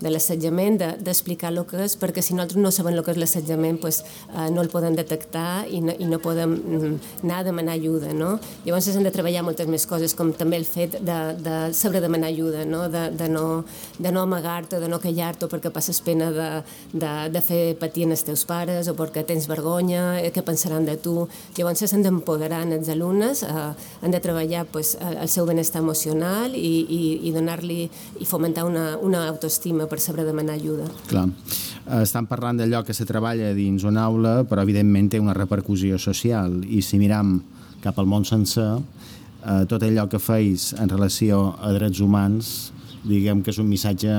de 0.00 0.12
l'assetjament, 0.12 0.78
d'explicar 1.00 1.52
de, 1.52 1.60
el 1.60 1.68
que 1.70 1.82
és, 1.86 1.96
perquè 2.00 2.22
si 2.24 2.36
nosaltres 2.36 2.62
no 2.62 2.72
sabem 2.74 2.94
el 2.94 3.04
que 3.06 3.14
és 3.14 3.20
l'assetjament, 3.20 3.80
pues, 3.82 4.02
eh, 4.34 4.48
no 4.54 4.62
el 4.64 4.70
podem 4.72 4.96
detectar 4.98 5.64
i 5.70 5.80
no, 5.84 5.94
i 5.98 6.08
no 6.10 6.20
podem 6.22 6.54
mm, 6.54 6.94
anar 7.24 7.40
a 7.42 7.48
demanar 7.48 7.78
ajuda. 7.78 8.12
No? 8.14 8.34
Llavors 8.66 8.88
hem 8.92 9.06
de 9.06 9.14
treballar 9.14 9.44
moltes 9.46 9.70
més 9.70 9.86
coses, 9.88 10.14
com 10.16 10.32
també 10.36 10.60
el 10.60 10.68
fet 10.68 10.98
de, 11.00 11.18
de 11.40 11.56
saber 11.76 12.02
demanar 12.04 12.30
ajuda, 12.32 12.64
no? 12.68 12.84
De, 12.92 13.06
de 13.14 13.28
no, 13.32 13.64
de 13.98 14.12
no 14.12 14.24
amagar-te, 14.24 14.80
de 14.82 14.88
no 14.90 15.00
callar-te 15.02 15.48
perquè 15.50 15.72
passes 15.74 16.00
pena 16.04 16.30
de, 16.34 16.48
de, 16.92 17.12
de 17.34 17.42
fer 17.44 17.53
fer 17.54 17.74
patir 17.78 18.06
els 18.08 18.24
teus 18.26 18.44
pares 18.48 18.88
o 18.90 18.94
perquè 18.98 19.24
tens 19.26 19.46
vergonya, 19.50 20.18
eh, 20.20 20.30
què 20.34 20.42
pensaran 20.46 20.86
de 20.88 20.96
tu. 21.00 21.28
Llavors 21.56 21.84
s'han 21.86 22.02
d'empoderar 22.02 22.62
els 22.66 22.88
alumnes, 22.90 23.42
eh, 23.42 23.72
han 24.02 24.10
de 24.10 24.20
treballar 24.20 24.64
pues, 24.66 24.96
el 25.00 25.28
seu 25.28 25.46
benestar 25.46 25.82
emocional 25.82 26.54
i, 26.54 26.74
i, 26.88 27.02
i 27.28 27.32
donar-li 27.34 27.88
i 28.20 28.26
fomentar 28.26 28.64
una, 28.66 28.96
una 28.98 29.26
autoestima 29.28 29.86
per 29.86 30.00
saber 30.00 30.26
demanar 30.26 30.58
ajuda. 30.58 30.88
Clar. 31.10 31.28
Estan 32.00 32.26
parlant 32.26 32.58
d'allò 32.58 32.82
que 32.84 32.94
se 32.96 33.04
treballa 33.04 33.52
dins 33.54 33.84
una 33.84 34.06
aula, 34.08 34.38
però 34.48 34.64
evidentment 34.64 35.10
té 35.12 35.20
una 35.20 35.34
repercussió 35.36 35.98
social 36.00 36.62
i 36.64 36.80
si 36.82 36.98
miram 36.98 37.36
cap 37.84 37.98
al 38.00 38.08
món 38.08 38.24
sencer, 38.24 38.70
eh, 39.44 39.64
tot 39.68 39.82
allò 39.84 40.08
que 40.08 40.18
feis 40.18 40.72
en 40.80 40.88
relació 40.88 41.50
a 41.60 41.74
drets 41.76 42.00
humans, 42.00 42.72
diguem 43.04 43.42
que 43.44 43.52
és 43.52 43.60
un 43.60 43.68
missatge 43.68 44.14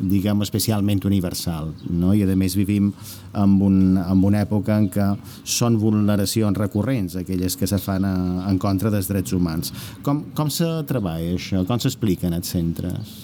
diguem, 0.00 0.42
especialment 0.42 1.04
universal. 1.08 1.72
No? 1.88 2.12
I, 2.16 2.24
a 2.24 2.36
més, 2.38 2.56
vivim 2.58 2.90
en, 3.34 3.56
un, 3.62 3.80
en 4.00 4.26
una 4.26 4.44
època 4.46 4.78
en 4.80 4.90
què 4.92 5.08
són 5.44 5.78
vulneracions 5.80 6.56
recurrents, 6.58 7.18
aquelles 7.20 7.56
que 7.56 7.68
se 7.70 7.80
fan 7.82 8.06
a, 8.08 8.14
en 8.50 8.60
contra 8.62 8.92
dels 8.92 9.10
drets 9.10 9.36
humans. 9.36 9.74
Com, 10.06 10.30
com 10.36 10.52
se 10.52 10.68
treballa 10.88 11.34
això? 11.36 11.64
Com 11.68 11.82
s'explica 11.82 12.30
en 12.30 12.38
els 12.40 12.50
centres? 12.50 13.18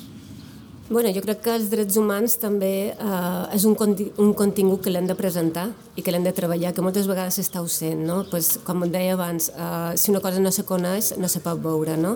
Bueno, 0.89 1.11
jo 1.11 1.19
crec 1.19 1.41
que 1.43 1.51
els 1.51 1.67
drets 1.67 1.97
humans 1.99 2.37
també 2.39 2.93
eh, 2.95 3.57
és 3.57 3.65
un, 3.67 3.75
conti 3.75 4.05
un 4.23 4.31
contingut 4.39 4.85
que 4.85 4.93
l'hem 4.93 5.09
de 5.09 5.17
presentar 5.19 5.65
i 5.99 6.05
que 6.05 6.13
l'hem 6.15 6.23
de 6.23 6.33
treballar, 6.37 6.71
que 6.77 6.85
moltes 6.85 7.09
vegades 7.11 7.41
està 7.43 7.59
ausent, 7.59 8.05
no? 8.07 8.21
Pues, 8.31 8.53
com 8.63 8.85
deia 8.87 9.17
abans, 9.17 9.49
eh, 9.51 9.97
si 9.99 10.13
una 10.15 10.23
cosa 10.23 10.39
no 10.39 10.53
se 10.55 10.63
coneix, 10.69 11.17
no 11.19 11.27
se 11.27 11.43
pot 11.43 11.59
veure, 11.59 11.97
no? 11.99 12.15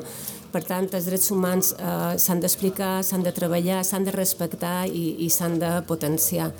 Per 0.50 0.62
tant, 0.66 0.88
els 0.90 1.06
drets 1.06 1.30
humans 1.30 1.72
eh, 1.76 2.14
s'han 2.18 2.40
d'explicar, 2.42 3.00
s'han 3.06 3.22
de 3.22 3.32
treballar, 3.34 3.84
s'han 3.86 4.06
de 4.06 4.14
respectar 4.14 4.86
i, 4.86 5.04
i 5.24 5.28
s'han 5.30 5.58
de 5.62 5.72
potenciar. 5.86 6.50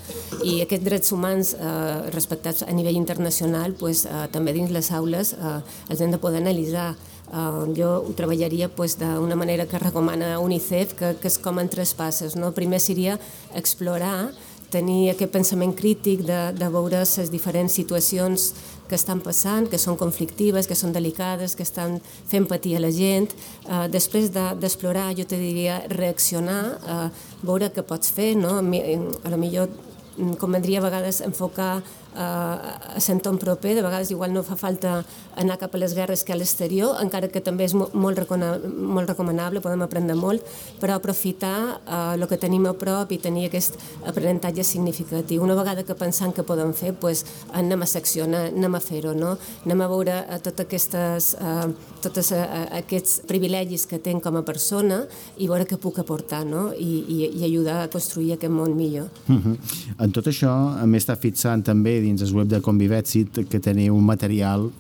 I 0.47 0.61
aquests 0.65 0.87
drets 0.87 1.15
humans 1.17 1.55
eh, 1.57 2.11
respectats 2.15 2.63
a 2.67 2.71
nivell 2.77 2.99
internacional, 3.01 3.75
pues, 3.81 4.05
eh, 4.07 4.27
també 4.33 4.55
dins 4.55 4.71
les 4.71 4.93
aules, 4.95 5.35
eh, 5.35 5.57
els 5.91 6.01
hem 6.01 6.15
de 6.15 6.23
poder 6.23 6.43
analitzar. 6.45 6.93
Uh, 7.31 7.69
jo 7.77 7.87
ho 8.03 8.13
treballaria 8.19 8.67
pues, 8.75 8.97
d'una 8.99 9.37
manera 9.39 9.63
que 9.71 9.79
recomana 9.79 10.33
UNICEF, 10.43 10.97
que, 10.99 11.13
que 11.23 11.31
és 11.31 11.37
com 11.39 11.61
en 11.63 11.69
tres 11.71 11.93
passes. 11.95 12.35
No? 12.35 12.51
Primer 12.57 12.81
seria 12.83 13.21
explorar 13.55 14.33
tenir 14.71 15.13
aquest 15.13 15.33
pensament 15.35 15.75
crític 15.79 16.25
de, 16.27 16.41
de 16.57 16.71
veure 16.73 17.03
les 17.05 17.31
diferents 17.31 17.75
situacions 17.75 18.51
que 18.91 18.99
estan 18.99 19.23
passant, 19.23 19.69
que 19.71 19.79
són 19.79 19.99
conflictives, 20.01 20.67
que 20.67 20.77
són 20.79 20.95
delicades, 20.97 21.55
que 21.57 21.67
estan 21.67 22.01
fent 22.31 22.49
patir 22.51 22.75
a 22.77 22.83
la 22.83 22.91
gent. 22.95 23.31
Uh, 23.69 23.87
després 23.93 24.33
d'explorar, 24.35 25.11
de, 25.13 25.23
jo 25.23 25.29
te 25.31 25.39
diria, 25.39 25.81
reaccionar, 25.95 26.63
uh, 26.83 27.07
veure 27.47 27.71
què 27.71 27.87
pots 27.87 28.11
fer, 28.17 28.35
no? 28.39 28.57
A, 28.59 28.67
mi, 28.67 28.83
a 28.83 29.33
lo 29.33 29.39
millor 29.41 29.71
mm, 29.71 30.35
convendria 30.43 30.83
a 30.83 30.89
vegades 30.89 31.23
enfocar 31.25 31.77
a 32.17 32.99
l'entorn 32.99 33.39
proper, 33.39 33.75
de 33.75 33.83
vegades 33.83 34.11
igual 34.11 34.33
no 34.33 34.43
fa 34.43 34.57
falta 34.57 35.05
anar 35.37 35.59
cap 35.59 35.75
a 35.75 35.79
les 35.79 35.95
guerres 35.95 36.25
que 36.25 36.33
a 36.33 36.37
l'exterior, 36.37 36.97
encara 37.03 37.29
que 37.29 37.41
també 37.41 37.65
és 37.65 37.75
molt, 37.75 37.95
molt 37.95 38.19
recomanable, 38.19 39.63
podem 39.63 39.85
aprendre 39.87 40.17
molt, 40.19 40.45
però 40.81 40.97
aprofitar 40.97 41.81
eh, 41.81 42.01
el 42.17 42.27
que 42.29 42.39
tenim 42.41 42.67
a 42.69 42.75
prop 42.79 43.13
i 43.13 43.19
tenir 43.23 43.47
aquest 43.49 43.79
aprenentatge 44.07 44.65
significatiu. 44.67 45.43
Una 45.45 45.57
vegada 45.59 45.85
que 45.87 45.95
pensant 45.95 46.35
que 46.37 46.45
podem 46.47 46.73
fer, 46.77 46.93
pues, 46.95 47.25
anem 47.57 47.83
a 47.83 47.89
secció, 47.89 48.27
anem 48.27 48.75
a 48.75 48.83
fer-ho, 48.83 49.15
no? 49.15 49.37
anem 49.65 49.85
a 49.85 49.89
veure 49.91 50.19
eh, 50.23 50.41
totes 50.43 50.67
aquestes, 50.67 51.35
eh, 51.41 51.69
tots 52.03 52.33
eh, 52.37 52.43
aquests 52.81 53.21
privilegis 53.31 53.87
que 53.91 54.01
tenc 54.03 54.25
com 54.25 54.39
a 54.41 54.45
persona 54.47 55.03
i 55.39 55.49
veure 55.51 55.67
què 55.69 55.79
puc 55.81 56.01
aportar 56.03 56.43
no? 56.49 56.71
I, 56.75 56.91
i, 57.01 57.19
i 57.41 57.45
ajudar 57.49 57.81
a 57.85 57.89
construir 57.93 58.35
aquest 58.37 58.53
món 58.53 58.77
millor. 58.77 59.09
Uh 59.27 59.33
mhm. 59.33 59.43
-huh. 59.55 60.05
En 60.05 60.13
tot 60.13 60.27
això, 60.27 60.53
m'he 60.87 60.99
estat 60.99 61.21
fixant 61.21 61.63
també 61.63 62.00
dins 62.01 62.23
el 62.23 62.35
web 62.35 62.49
de 62.49 62.61
Convivèxit 62.65 63.45
que 63.51 63.61
teniu 63.61 63.97
un 63.97 64.05
material 64.05 64.71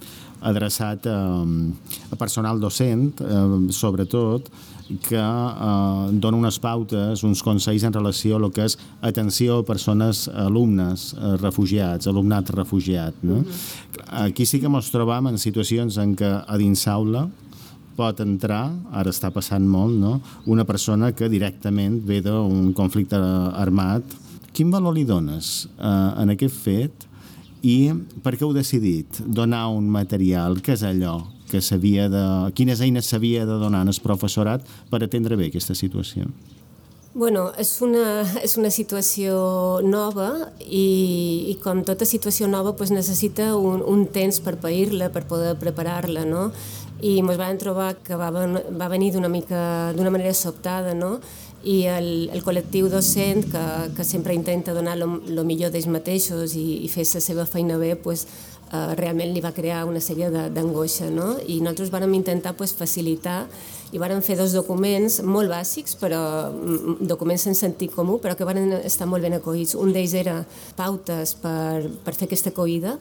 adreçat 0.40 1.06
a, 1.06 1.44
a 2.11 2.16
personal 2.16 2.61
docent, 2.61 3.20
eh, 3.20 3.72
sobretot, 3.76 4.48
que 4.98 5.20
eh, 5.20 6.11
dona 6.12 6.38
unes 6.38 6.59
pautes, 6.59 7.22
uns 7.26 7.42
consells 7.46 7.85
en 7.87 7.94
relació 7.94 8.37
a 8.37 8.40
el 8.40 8.48
que 8.54 8.66
és 8.66 8.76
atenció 9.06 9.61
a 9.61 9.66
persones, 9.66 10.26
alumnes 10.28 11.11
eh, 11.14 11.37
refugiats, 11.42 12.09
alumnat 12.11 12.50
refugiat. 12.56 13.14
No? 13.22 13.37
Mm 13.37 13.44
-hmm. 13.44 14.24
Aquí 14.26 14.46
sí 14.46 14.61
que 14.61 14.66
ens 14.66 14.90
trobam 14.90 15.26
en 15.26 15.38
situacions 15.38 15.96
en 15.98 16.16
què 16.16 16.44
a 16.46 16.56
dins 16.56 16.87
aula 16.88 17.28
pot 17.96 18.20
entrar, 18.20 18.72
ara 18.92 19.11
està 19.11 19.30
passant 19.30 19.66
molt, 19.66 19.98
no? 19.98 20.20
una 20.46 20.64
persona 20.64 21.12
que 21.12 21.28
directament 21.28 22.00
ve 22.06 22.20
d'un 22.20 22.72
conflicte 22.72 23.16
armat. 23.16 24.02
Quin 24.52 24.70
valor 24.70 24.94
li 24.94 25.04
dones 25.04 25.68
eh, 25.78 26.22
en 26.22 26.30
aquest 26.30 26.54
fet 26.54 27.10
i 27.62 27.92
per 28.25 28.37
què 28.37 28.46
heu 28.46 28.55
decidit 28.57 29.20
donar 29.27 29.68
un 29.75 29.88
material? 29.92 30.61
Què 30.64 30.77
és 30.79 30.85
allò 30.87 31.20
que 31.51 31.61
s'havia 31.61 32.09
de... 32.09 32.25
quines 32.55 32.81
eines 32.81 33.11
s'havia 33.11 33.44
de 33.46 33.59
donar 33.59 33.83
al 33.83 34.01
professorat 34.03 34.64
per 34.90 35.03
atendre 35.03 35.37
bé 35.37 35.51
aquesta 35.51 35.75
situació? 35.75 36.29
Bueno, 37.12 37.49
és 37.59 37.73
una, 37.83 38.23
és 38.46 38.55
una 38.57 38.70
situació 38.70 39.81
nova 39.83 40.31
i, 40.62 41.51
i 41.51 41.57
com 41.62 41.83
tota 41.87 42.07
situació 42.07 42.46
nova 42.49 42.77
pues, 42.79 42.92
necessita 42.94 43.57
un, 43.59 43.83
un 43.83 44.07
temps 44.07 44.38
per 44.44 44.57
pair-la, 44.62 45.11
per 45.11 45.27
poder 45.27 45.57
preparar-la, 45.59 46.25
no? 46.25 46.51
I 47.01 47.16
ens 47.23 47.38
vam 47.40 47.57
trobar 47.59 47.94
que 48.05 48.16
va, 48.20 48.29
va 48.31 48.88
venir 48.92 49.14
d'una 49.14 49.31
mica 49.33 49.61
d'una 49.96 50.12
manera 50.12 50.35
sobtada, 50.37 50.92
no? 50.94 51.16
I 51.64 51.83
el, 51.90 52.31
el 52.33 52.40
col·lectiu 52.44 52.88
docent 52.88 53.44
que, 53.53 53.64
que 53.96 54.05
sempre 54.05 54.35
intenta 54.35 54.73
donar 54.73 54.96
el 54.96 55.44
millor 55.44 55.73
d'ells 55.73 55.90
mateixos 55.92 56.55
i, 56.57 56.81
i 56.87 56.88
fer 56.88 57.05
la 57.05 57.20
seva 57.20 57.44
feina 57.49 57.77
bé, 57.81 57.94
pues, 58.01 58.27
eh, 58.73 58.94
realment 58.96 59.35
li 59.35 59.42
va 59.44 59.53
crear 59.53 59.85
una 59.88 60.01
sèrie 60.01 60.31
d'angoixa, 60.31 61.11
no? 61.12 61.35
I 61.46 61.61
nosaltres 61.61 61.92
vàrem 61.92 62.14
intentar 62.16 62.55
pues, 62.57 62.73
facilitar 62.77 63.44
i 63.92 63.99
vàrem 63.99 64.23
fer 64.23 64.38
dos 64.38 64.55
documents 64.57 65.20
molt 65.27 65.51
bàsics, 65.51 65.96
però 66.01 66.23
mm, 66.49 67.01
documents 67.11 67.49
en 67.51 67.59
sentit 67.59 67.92
comú, 67.92 68.20
però 68.23 68.37
que 68.38 68.49
van 68.49 68.73
estar 68.81 69.09
molt 69.11 69.27
ben 69.27 69.37
acollits. 69.37 69.75
Un 69.75 69.92
d'ells 69.92 70.14
era 70.14 70.40
pautes 70.79 71.35
per, 71.42 71.90
per 72.05 72.14
fer 72.14 72.31
aquesta 72.31 72.55
acollida, 72.55 72.96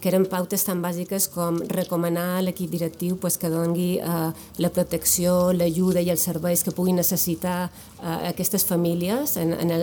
que 0.00 0.10
eren 0.12 0.26
pautes 0.30 0.62
tan 0.66 0.82
bàsiques 0.82 1.28
com 1.32 1.58
recomanar 1.72 2.38
a 2.38 2.42
l'equip 2.44 2.70
directiu 2.70 3.16
pues, 3.18 3.38
que 3.38 3.50
dongui 3.50 3.98
eh, 3.98 4.30
la 4.62 4.70
protecció, 4.70 5.52
l'ajuda 5.52 6.02
i 6.04 6.10
els 6.14 6.22
serveis 6.22 6.62
que 6.62 6.74
puguin 6.74 6.98
necessitar 7.00 7.68
eh, 7.68 8.30
aquestes 8.30 8.64
famílies 8.68 9.36
en, 9.42 9.54
en 9.58 9.74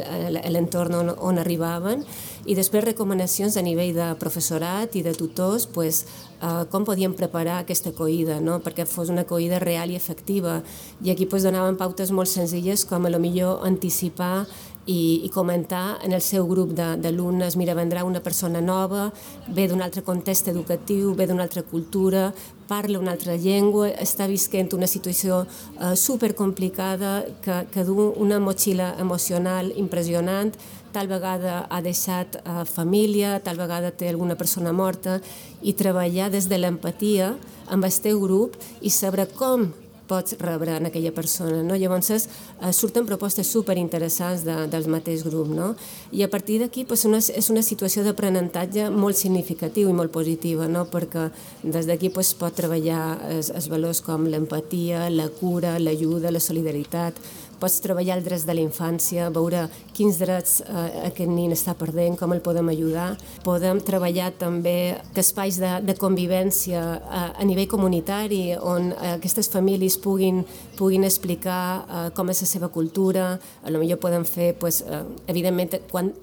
l'entorn 0.53 0.95
on, 1.01 1.11
on 1.19 1.41
arribaven 1.41 2.05
i 2.45 2.55
després 2.55 2.85
recomanacions 2.85 3.57
a 3.57 3.63
nivell 3.65 3.95
de 3.97 4.11
professorat 4.21 4.95
i 4.95 5.03
de 5.05 5.15
tutors 5.17 5.67
pues, 5.67 6.05
eh, 6.39 6.63
com 6.71 6.87
podíem 6.87 7.15
preparar 7.17 7.59
aquesta 7.61 7.91
acollida 7.91 8.39
no? 8.39 8.61
perquè 8.63 8.87
fos 8.87 9.11
una 9.11 9.25
acollida 9.27 9.59
real 9.59 9.91
i 9.91 9.99
efectiva 9.99 10.61
i 11.03 11.11
aquí 11.11 11.27
pues, 11.27 11.43
donaven 11.43 11.75
pautes 11.79 12.15
molt 12.15 12.31
senzilles 12.31 12.85
com 12.87 13.05
a 13.05 13.11
lo 13.11 13.19
millor 13.19 13.65
anticipar 13.67 14.45
i, 14.85 15.21
i 15.25 15.29
comentar. 15.33 15.99
En 16.05 16.13
el 16.13 16.21
seu 16.21 16.47
grup 16.47 16.73
d'alumnes, 16.75 17.57
mira, 17.57 17.75
vendrà 17.77 18.05
una 18.05 18.21
persona 18.23 18.61
nova, 18.61 19.09
ve 19.47 19.67
d'un 19.67 19.81
altre 19.81 20.03
context 20.05 20.49
educatiu, 20.51 21.13
ve 21.15 21.27
d'una 21.27 21.45
altra 21.47 21.63
cultura, 21.63 22.31
parla 22.67 22.99
una 22.99 23.13
altra 23.13 23.35
llengua, 23.37 23.89
està 24.01 24.27
visquent 24.29 24.71
una 24.73 24.89
situació 24.89 25.43
eh, 25.45 25.95
supercomplicada 25.95 27.17
que, 27.45 27.61
que 27.73 27.85
du 27.85 28.11
una 28.15 28.39
motxilla 28.39 28.93
emocional 28.99 29.71
impressionant, 29.75 30.53
tal 30.95 31.09
vegada 31.11 31.65
ha 31.69 31.81
deixat 31.83 32.39
eh, 32.39 32.63
família, 32.69 33.39
tal 33.43 33.59
vegada 33.61 33.91
té 33.91 34.09
alguna 34.09 34.37
persona 34.39 34.73
morta, 34.73 35.19
i 35.61 35.73
treballar 35.73 36.31
des 36.33 36.49
de 36.49 36.61
l'empatia 36.61 37.33
amb 37.69 37.85
el 37.85 37.97
teu 38.01 38.21
grup 38.21 38.57
i 38.81 38.93
saber 38.93 39.27
com 39.33 39.71
pots 40.07 40.37
rebre 40.39 40.75
en 40.77 40.89
aquella 40.89 41.11
persona. 41.11 41.61
No? 41.63 41.75
Llavors 41.75 42.09
eh, 42.15 42.71
surten 42.73 43.05
propostes 43.05 43.49
superinteressants 43.51 44.45
de, 44.45 44.57
del 44.71 44.87
mateix 44.91 45.23
grup. 45.25 45.49
No? 45.53 45.73
I 46.11 46.23
a 46.25 46.29
partir 46.29 46.59
d'aquí 46.61 46.85
pues, 46.85 47.05
una, 47.09 47.19
és 47.19 47.49
una 47.53 47.63
situació 47.65 48.05
d'aprenentatge 48.05 48.89
molt 48.93 49.19
significatiu 49.19 49.89
i 49.89 49.95
molt 49.97 50.13
positiva, 50.13 50.69
no? 50.71 50.85
perquè 50.91 51.29
des 51.63 51.89
d'aquí 51.89 52.11
pues, 52.13 52.33
pot 52.37 52.55
treballar 52.55 53.17
els, 53.31 53.51
els 53.51 53.69
valors 53.71 54.01
com 54.05 54.27
l'empatia, 54.29 55.09
la 55.09 55.29
cura, 55.39 55.77
l'ajuda, 55.79 56.33
la 56.33 56.43
solidaritat, 56.43 57.19
pots 57.65 57.81
treballar 57.81 58.19
els 58.19 58.25
drets 58.27 58.45
de 58.45 58.53
la 58.53 58.61
infància, 58.61 59.31
veure 59.33 59.63
quins 59.97 60.19
drets 60.21 60.59
eh, 60.61 60.83
aquest 61.07 61.31
nin 61.31 61.53
està 61.55 61.73
perdent, 61.77 62.17
com 62.19 62.35
el 62.35 62.43
podem 62.45 62.69
ajudar. 62.75 63.07
Podem 63.45 63.81
treballar 63.85 64.29
també 64.37 64.95
espais 65.17 65.57
de, 65.61 65.71
de 65.87 65.95
convivència 65.97 66.83
a, 66.83 67.23
eh, 67.23 67.41
a 67.41 67.47
nivell 67.49 67.69
comunitari 67.71 68.43
on 68.59 68.91
eh, 68.93 69.15
aquestes 69.15 69.49
famílies 69.49 69.97
puguin, 70.03 70.43
puguin 70.77 71.07
explicar 71.09 71.63
eh, 71.81 72.05
com 72.13 72.29
és 72.29 72.43
la 72.45 72.51
seva 72.51 72.69
cultura, 72.69 73.31
a 73.65 73.73
lo 73.73 73.81
millor 73.81 73.97
podem 74.03 74.27
fer, 74.29 74.53
pues, 74.61 74.83
eh, 74.85 75.01
evidentment, 75.33 75.79
quan 75.89 76.13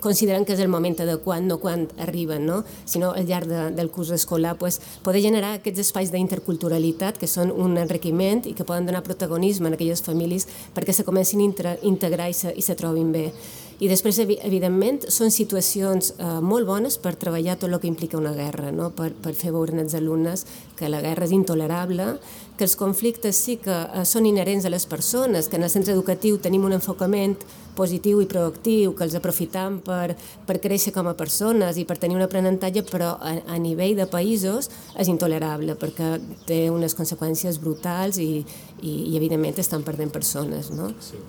consideren 0.00 0.44
que 0.44 0.54
és 0.56 0.62
el 0.64 0.70
moment 0.72 0.96
adequat, 1.02 1.42
no 1.44 1.58
quan 1.62 1.86
arriben, 1.98 2.46
no? 2.46 2.62
sinó 2.84 3.12
al 3.12 3.26
llarg 3.28 3.48
de, 3.50 3.62
del 3.76 3.90
curs 3.90 4.10
escolar, 4.14 4.56
pues, 4.58 4.80
poder 5.02 5.22
generar 5.22 5.54
aquests 5.58 5.86
espais 5.86 6.12
d'interculturalitat 6.14 7.18
que 7.18 7.30
són 7.30 7.52
un 7.52 7.78
enriquiment 7.78 8.44
i 8.46 8.54
que 8.54 8.66
poden 8.68 8.88
donar 8.88 9.04
protagonisme 9.06 9.70
a 9.70 9.78
aquelles 9.78 10.02
famílies 10.02 10.48
perquè 10.74 10.94
se 10.94 11.06
comencin 11.06 11.42
a 11.64 11.76
integrar 11.82 12.30
i 12.30 12.36
se, 12.36 12.52
i 12.54 12.62
se 12.62 12.76
trobin 12.78 13.12
bé. 13.12 13.32
I 13.78 13.86
després, 13.86 14.16
evidentment, 14.18 15.04
són 15.06 15.30
situacions 15.30 16.10
eh, 16.16 16.30
molt 16.42 16.66
bones 16.66 16.96
per 16.98 17.12
treballar 17.14 17.54
tot 17.60 17.70
el 17.70 17.78
que 17.78 17.86
implica 17.86 18.18
una 18.18 18.32
guerra, 18.34 18.72
no? 18.74 18.90
per, 18.90 19.12
per 19.14 19.36
fer 19.38 19.52
veure 19.54 19.78
als 19.78 19.94
alumnes 19.94 20.42
que 20.78 20.90
la 20.90 20.98
guerra 21.04 21.28
és 21.28 21.34
intolerable, 21.36 22.16
que 22.58 22.66
els 22.66 22.74
conflictes 22.74 23.38
sí 23.38 23.54
que 23.62 23.76
eh, 23.86 24.02
són 24.02 24.26
inherents 24.26 24.66
a 24.66 24.74
les 24.74 24.86
persones, 24.90 25.46
que 25.46 25.60
en 25.60 25.68
el 25.68 25.70
centre 25.70 25.94
educatiu 25.94 26.40
tenim 26.42 26.66
un 26.66 26.74
enfocament 26.74 27.38
positiu 27.78 28.18
i 28.18 28.26
proactiu, 28.26 28.96
que 28.98 29.06
els 29.06 29.14
aprofitam 29.14 29.78
per, 29.86 30.16
per 30.48 30.58
créixer 30.58 30.90
com 30.96 31.06
a 31.06 31.14
persones 31.14 31.78
i 31.78 31.86
per 31.86 32.00
tenir 32.02 32.18
un 32.18 32.26
aprenentatge, 32.26 32.82
però 32.90 33.14
a, 33.14 33.36
a 33.46 33.62
nivell 33.62 33.94
de 34.00 34.10
països 34.10 34.72
és 34.98 35.06
intolerable 35.06 35.78
perquè 35.78 36.16
té 36.50 36.64
unes 36.74 36.98
conseqüències 36.98 37.62
brutals 37.62 38.18
i, 38.18 38.42
i, 38.82 38.94
i 39.12 39.18
evidentment 39.22 39.62
estan 39.62 39.86
perdent 39.86 40.10
persones. 40.10 40.74
No? 40.74 40.90
Sí. 40.98 41.22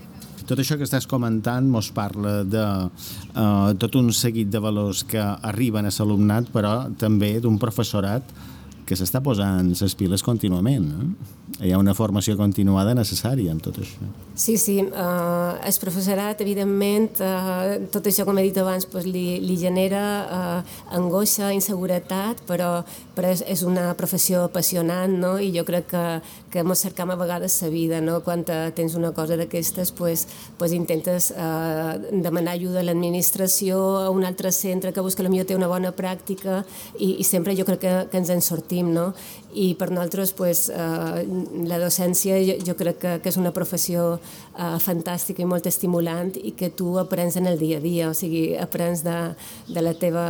Tot 0.49 0.57
això 0.57 0.79
que 0.79 0.85
estàs 0.87 1.05
comentant 1.05 1.67
mos 1.69 1.91
parla 1.93 2.39
de 2.41 2.65
uh, 2.89 3.73
tot 3.77 3.99
un 3.99 4.09
seguit 4.17 4.49
de 4.49 4.61
valors 4.63 5.03
que 5.05 5.21
arriben 5.21 5.85
a 5.85 5.91
l'alumnat, 5.93 6.49
però 6.49 6.71
també 6.97 7.35
d'un 7.43 7.59
professorat 7.61 8.33
que 8.89 8.97
s'està 8.97 9.21
posant 9.21 9.69
les 9.69 9.93
piles 9.93 10.23
contínuament. 10.25 10.87
Eh? 10.89 11.67
Hi 11.67 11.73
ha 11.73 11.79
una 11.81 11.93
formació 11.93 12.33
continuada 12.39 12.95
necessària 12.97 13.53
en 13.53 13.59
tot 13.61 13.77
això. 13.83 14.07
Sí, 14.33 14.55
sí. 14.57 14.79
Uh, 14.81 15.59
el 15.67 15.77
professorat, 15.81 16.41
evidentment, 16.41 17.19
uh, 17.21 17.75
tot 17.93 18.09
això, 18.09 18.25
com 18.25 18.39
he 18.39 18.47
dit 18.47 18.57
abans, 18.57 18.87
pues, 18.89 19.05
li, 19.05 19.37
li 19.43 19.57
genera 19.59 20.03
uh, 20.23 20.77
angoixa, 20.97 21.51
inseguretat, 21.53 22.41
però, 22.49 22.71
però 23.17 23.33
és, 23.35 23.43
és 23.45 23.65
una 23.67 23.91
professió 23.99 24.47
apassionant, 24.47 25.13
no? 25.21 25.35
I 25.37 25.51
jo 25.53 25.65
crec 25.67 25.89
que, 25.91 26.05
que 26.49 26.63
mos 26.63 26.79
cercam 26.79 27.11
a 27.11 27.15
vegades 27.15 27.61
la 27.61 27.69
vida, 27.69 28.01
no? 28.01 28.19
Quan 28.25 28.43
tens 28.43 28.95
una 28.95 29.11
cosa 29.13 29.37
d'aquestes, 29.37 29.91
pues, 29.91 30.27
pues 30.57 30.73
intentes 30.73 31.31
uh, 31.31 31.99
demanar 32.11 32.55
ajuda 32.57 32.81
a 32.81 32.87
l'administració, 32.87 33.79
a 34.01 34.09
un 34.09 34.25
altre 34.25 34.51
centre 34.51 34.93
que 34.93 35.01
busca 35.05 35.23
millor 35.29 35.45
té 35.45 35.55
una 35.55 35.69
bona 35.69 35.93
pràctica 35.95 36.63
i, 36.97 37.15
i 37.21 37.23
sempre 37.23 37.55
jo 37.57 37.65
crec 37.67 37.83
que, 37.83 37.93
que 38.11 38.17
ens 38.17 38.33
en 38.33 38.41
sortim 38.41 38.93
no? 38.93 39.13
I 39.49 39.73
per 39.79 39.89
nosaltres 39.89 40.31
pues, 40.37 40.67
eh, 40.69 41.21
la 41.65 41.79
docència 41.81 42.37
jo, 42.45 42.55
jo 42.67 42.75
crec 42.77 42.99
que, 43.01 43.13
que 43.23 43.31
és 43.31 43.37
una 43.41 43.49
professió 43.55 44.19
eh, 44.19 44.75
fantàstica 44.83 45.41
i 45.41 45.47
molt 45.49 45.65
estimulant 45.65 46.29
i 46.37 46.53
que 46.57 46.69
tu 46.69 46.91
aprens 47.01 47.37
en 47.39 47.49
el 47.49 47.57
dia 47.57 47.79
a 47.79 47.83
dia, 47.83 48.11
o 48.11 48.17
sigui, 48.17 48.53
aprens 48.61 49.01
de, 49.05 49.15
de 49.69 49.81
la 49.81 49.95
teva 49.97 50.25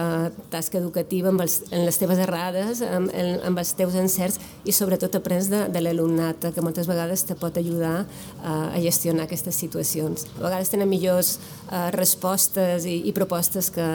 tasca 0.53 0.79
educativa 0.79 1.33
amb, 1.33 1.43
els, 1.43 1.59
en 1.71 1.83
les 1.87 1.99
teves 1.99 2.21
errades, 2.23 2.83
amb, 2.85 3.11
en, 3.11 3.41
amb 3.49 3.59
els 3.59 3.73
teus 3.75 3.97
encerts 3.99 4.39
i 4.63 4.75
sobretot 4.75 5.19
aprens 5.19 5.51
de, 5.51 5.65
de 5.73 5.83
l'alumnat, 5.83 6.49
que 6.55 6.63
moltes 6.63 6.87
vegades 6.87 7.25
te 7.27 7.35
pot 7.39 7.59
ajudar 7.59 8.05
eh, 8.05 8.47
a 8.47 8.79
gestionar 8.79 9.27
aquestes 9.27 9.59
situacions. 9.59 10.29
A 10.37 10.47
vegades 10.47 10.71
tenen 10.71 10.87
millors 10.87 11.35
eh, 11.67 11.89
respostes 11.97 12.87
i, 12.87 13.01
i 13.09 13.15
propostes 13.15 13.67
que, 13.75 13.89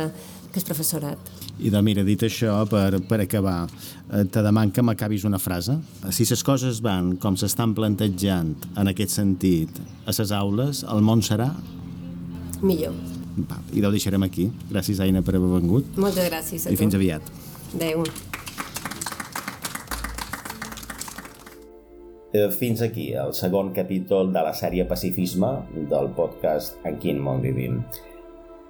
que 0.54 0.60
és 0.62 0.66
professorat. 0.68 1.18
I 1.58 1.70
doncs 1.74 1.84
mira, 1.86 2.04
dit 2.06 2.22
això, 2.26 2.60
per, 2.70 3.00
per 3.10 3.18
acabar, 3.24 3.64
eh, 4.12 4.22
te 4.30 4.42
deman 4.46 4.70
que 4.74 4.82
m'acabis 4.86 5.24
una 5.26 5.40
frase. 5.42 5.74
Si 6.14 6.26
les 6.30 6.42
coses 6.46 6.78
van 6.84 7.16
com 7.22 7.34
s'estan 7.38 7.74
plantejant 7.74 8.54
en 8.78 8.90
aquest 8.92 9.16
sentit 9.18 9.82
a 10.06 10.14
les 10.14 10.30
aules, 10.32 10.84
el 10.86 11.02
món 11.02 11.22
serà... 11.26 11.50
Millor. 12.62 12.94
Va, 13.50 13.58
I 13.74 13.82
ho 13.82 13.90
deixarem 13.90 14.22
aquí. 14.22 14.46
Gràcies, 14.70 15.00
Aina, 15.02 15.20
per 15.26 15.34
haver 15.34 15.50
vengut. 15.58 15.98
Moltes 15.98 16.30
gràcies 16.30 16.68
a 16.68 16.70
I 16.70 16.76
tu. 16.78 16.84
fins 16.84 16.94
aviat. 16.94 17.26
Adéu. 17.74 18.04
Eh, 22.34 22.48
Fins 22.50 22.80
aquí 22.82 23.12
el 23.14 23.30
segon 23.34 23.68
capítol 23.74 24.32
de 24.34 24.40
la 24.42 24.54
sèrie 24.58 24.86
Pacifisme 24.90 25.50
del 25.90 26.08
podcast 26.16 26.78
En 26.86 26.96
quin 27.02 27.20
món 27.22 27.42
vivim. 27.44 27.82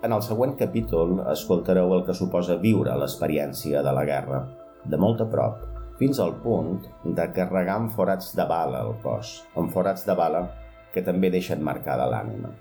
En 0.05 0.13
el 0.13 0.21
següent 0.21 0.51
capítol 0.61 1.15
escoltareu 1.33 1.95
el 1.97 2.03
que 2.05 2.13
suposa 2.17 2.59
viure 2.61 2.93
l'experiència 3.01 3.81
de 3.87 3.93
la 3.97 4.03
guerra, 4.05 4.43
de 4.85 4.99
molt 5.01 5.23
a 5.25 5.27
prop, 5.33 5.63
fins 5.97 6.19
al 6.21 6.35
punt 6.43 6.75
de 7.17 7.25
carregar 7.33 7.79
amb 7.79 7.95
forats 7.97 8.35
de 8.37 8.45
bala 8.51 8.83
al 8.85 8.93
cos, 9.01 9.31
amb 9.57 9.73
forats 9.73 10.05
de 10.05 10.17
bala 10.19 10.43
que 10.93 11.01
també 11.07 11.31
deixen 11.33 11.65
marcada 11.65 12.05
l'ànima. 12.13 12.53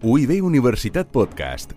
UIB 0.00 0.38
Universitat 0.40 1.12
Podcast, 1.12 1.76